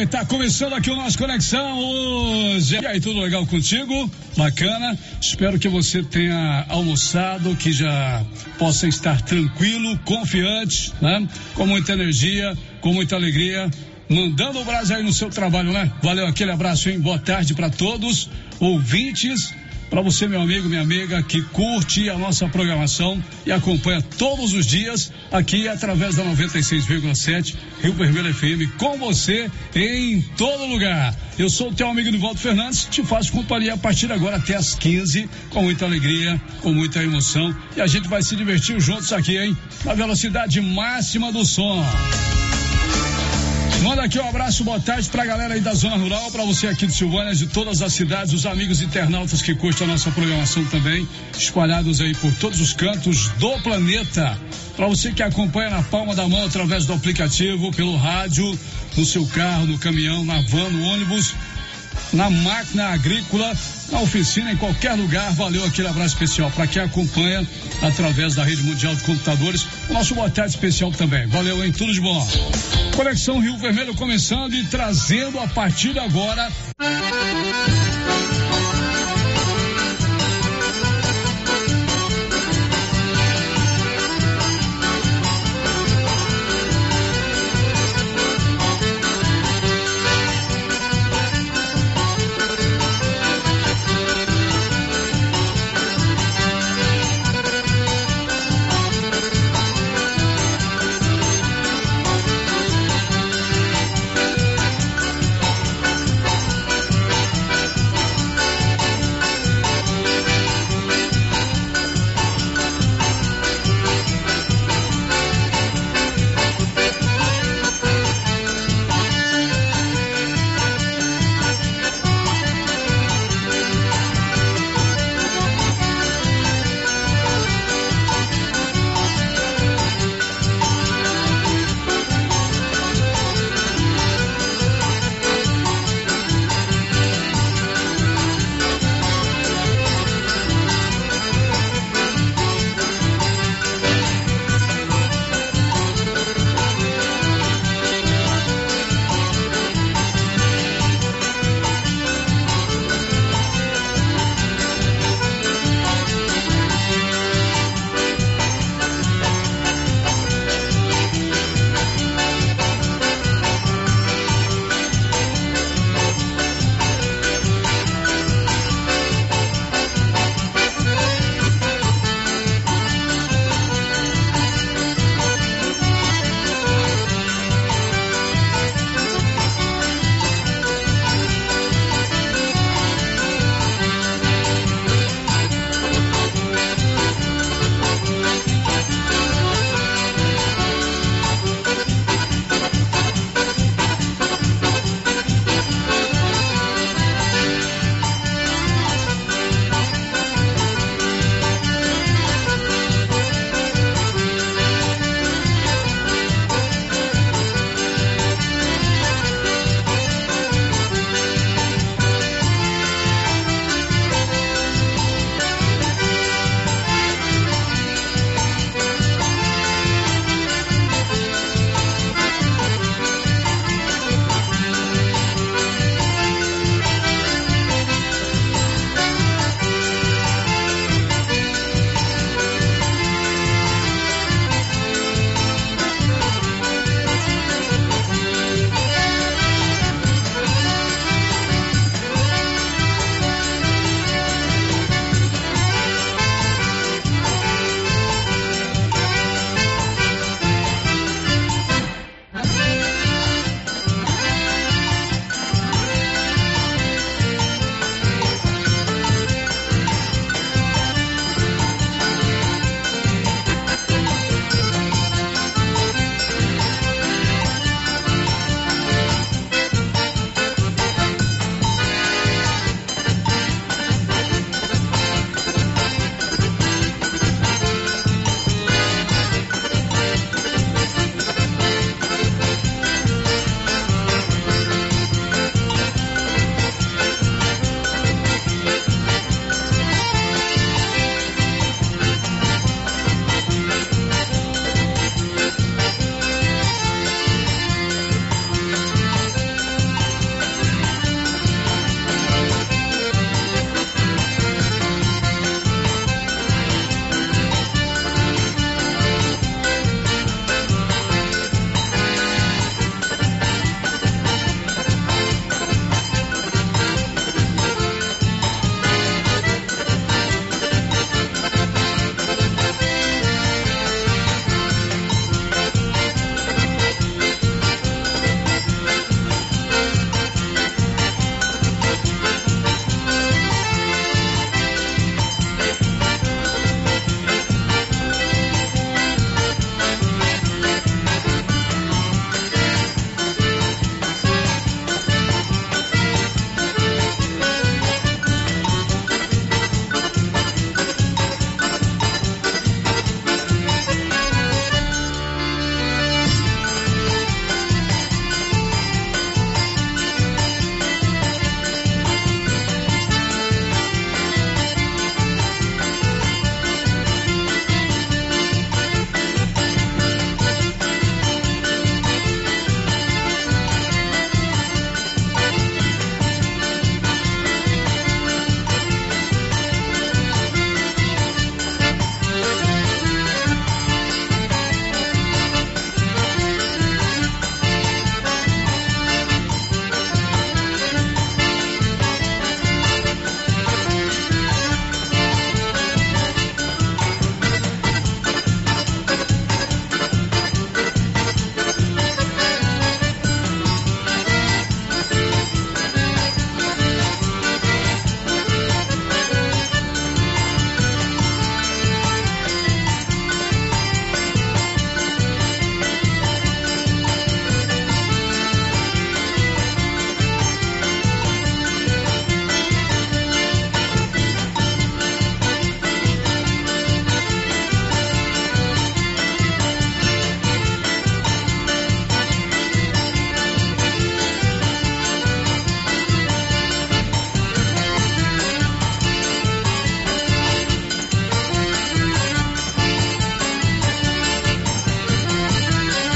tá 0.06 0.24
começando 0.24 0.74
aqui 0.74 0.90
o 0.90 0.96
nosso 0.96 1.16
Conexão 1.16 1.78
hoje. 1.78 2.78
E 2.80 2.86
aí, 2.86 3.00
tudo 3.00 3.20
legal 3.20 3.46
contigo? 3.46 4.10
Bacana. 4.36 4.98
Espero 5.20 5.58
que 5.58 5.68
você 5.68 6.02
tenha 6.02 6.66
almoçado, 6.68 7.54
que 7.56 7.72
já 7.72 8.22
possa 8.58 8.86
estar 8.86 9.20
tranquilo, 9.22 9.98
confiante, 10.04 10.92
né? 11.00 11.26
Com 11.54 11.66
muita 11.66 11.92
energia, 11.92 12.56
com 12.80 12.92
muita 12.92 13.16
alegria. 13.16 13.70
Mandando 14.08 14.60
o 14.60 14.64
Brasil 14.64 14.96
aí 14.96 15.02
no 15.02 15.12
seu 15.12 15.30
trabalho, 15.30 15.72
né? 15.72 15.90
Valeu, 16.02 16.26
aquele 16.26 16.50
abraço, 16.50 16.90
hein? 16.90 17.00
Boa 17.00 17.18
tarde 17.18 17.54
para 17.54 17.70
todos, 17.70 18.28
ouvintes. 18.60 19.54
Para 19.90 20.02
você, 20.02 20.26
meu 20.26 20.40
amigo, 20.40 20.68
minha 20.68 20.82
amiga, 20.82 21.22
que 21.22 21.40
curte 21.42 22.08
a 22.10 22.18
nossa 22.18 22.48
programação 22.48 23.22
e 23.46 23.52
acompanha 23.52 24.02
todos 24.02 24.52
os 24.52 24.66
dias 24.66 25.12
aqui 25.30 25.68
através 25.68 26.16
da 26.16 26.24
96,7 26.24 27.54
Rio 27.80 27.92
Vermelho 27.92 28.34
FM 28.34 28.76
com 28.76 28.98
você 28.98 29.50
em 29.74 30.20
todo 30.36 30.66
lugar. 30.66 31.14
Eu 31.38 31.48
sou 31.48 31.70
o 31.70 31.74
teu 31.74 31.88
amigo 31.88 32.10
Nivaldo 32.10 32.40
Fernandes, 32.40 32.86
te 32.90 33.02
faço 33.02 33.32
companhia 33.32 33.74
a 33.74 33.76
partir 33.76 34.06
de 34.06 34.12
agora 34.12 34.36
até 34.36 34.54
às 34.54 34.74
15, 34.74 35.28
com 35.50 35.62
muita 35.62 35.84
alegria, 35.84 36.40
com 36.60 36.72
muita 36.72 37.02
emoção. 37.02 37.54
E 37.76 37.80
a 37.80 37.86
gente 37.86 38.08
vai 38.08 38.22
se 38.22 38.34
divertir 38.36 38.80
juntos 38.80 39.12
aqui, 39.12 39.36
hein? 39.36 39.56
Na 39.84 39.94
velocidade 39.94 40.60
máxima 40.60 41.32
do 41.32 41.44
som. 41.44 41.84
Manda 43.82 44.04
aqui 44.04 44.18
um 44.18 44.28
abraço, 44.28 44.64
boa 44.64 44.80
tarde 44.80 45.08
pra 45.10 45.26
galera 45.26 45.54
aí 45.54 45.60
da 45.60 45.74
Zona 45.74 45.96
Rural, 45.96 46.30
pra 46.30 46.44
você 46.44 46.68
aqui 46.68 46.86
de 46.86 46.92
Silvânia, 46.94 47.34
de 47.34 47.46
todas 47.46 47.82
as 47.82 47.92
cidades, 47.92 48.32
os 48.32 48.46
amigos 48.46 48.80
internautas 48.80 49.42
que 49.42 49.54
curtem 49.54 49.86
a 49.86 49.90
nossa 49.90 50.10
programação 50.10 50.64
também, 50.66 51.06
espalhados 51.36 52.00
aí 52.00 52.14
por 52.14 52.32
todos 52.36 52.60
os 52.60 52.72
cantos 52.72 53.28
do 53.38 53.50
planeta. 53.62 54.38
Pra 54.76 54.86
você 54.86 55.12
que 55.12 55.22
acompanha 55.22 55.70
na 55.70 55.82
palma 55.82 56.14
da 56.14 56.26
mão 56.26 56.44
através 56.44 56.86
do 56.86 56.92
aplicativo, 56.92 57.70
pelo 57.72 57.96
rádio, 57.96 58.58
no 58.96 59.04
seu 59.04 59.26
carro, 59.26 59.66
no 59.66 59.78
caminhão, 59.78 60.24
na 60.24 60.40
van, 60.42 60.70
no 60.70 60.84
ônibus, 60.84 61.34
na 62.12 62.30
máquina 62.30 62.88
agrícola, 62.88 63.54
na 63.90 64.00
oficina, 64.00 64.52
em 64.52 64.56
qualquer 64.56 64.94
lugar. 64.94 65.32
Valeu 65.32 65.64
aquele 65.64 65.88
abraço 65.88 66.14
especial 66.14 66.50
para 66.50 66.66
quem 66.66 66.82
acompanha 66.82 67.46
através 67.82 68.34
da 68.34 68.44
rede 68.44 68.62
mundial 68.62 68.94
de 68.94 69.02
computadores. 69.02 69.66
O 69.88 69.92
nosso 69.92 70.14
boa 70.14 70.30
tarde 70.30 70.54
especial 70.54 70.90
também. 70.92 71.26
Valeu, 71.26 71.64
hein? 71.64 71.72
Tudo 71.72 71.92
de 71.92 72.00
bom. 72.00 72.26
Conexão 72.96 73.40
Rio 73.40 73.56
Vermelho 73.58 73.94
começando 73.94 74.54
e 74.54 74.64
trazendo 74.64 75.38
a 75.40 75.48
partir 75.48 75.92
de 75.92 75.98
agora 75.98 76.50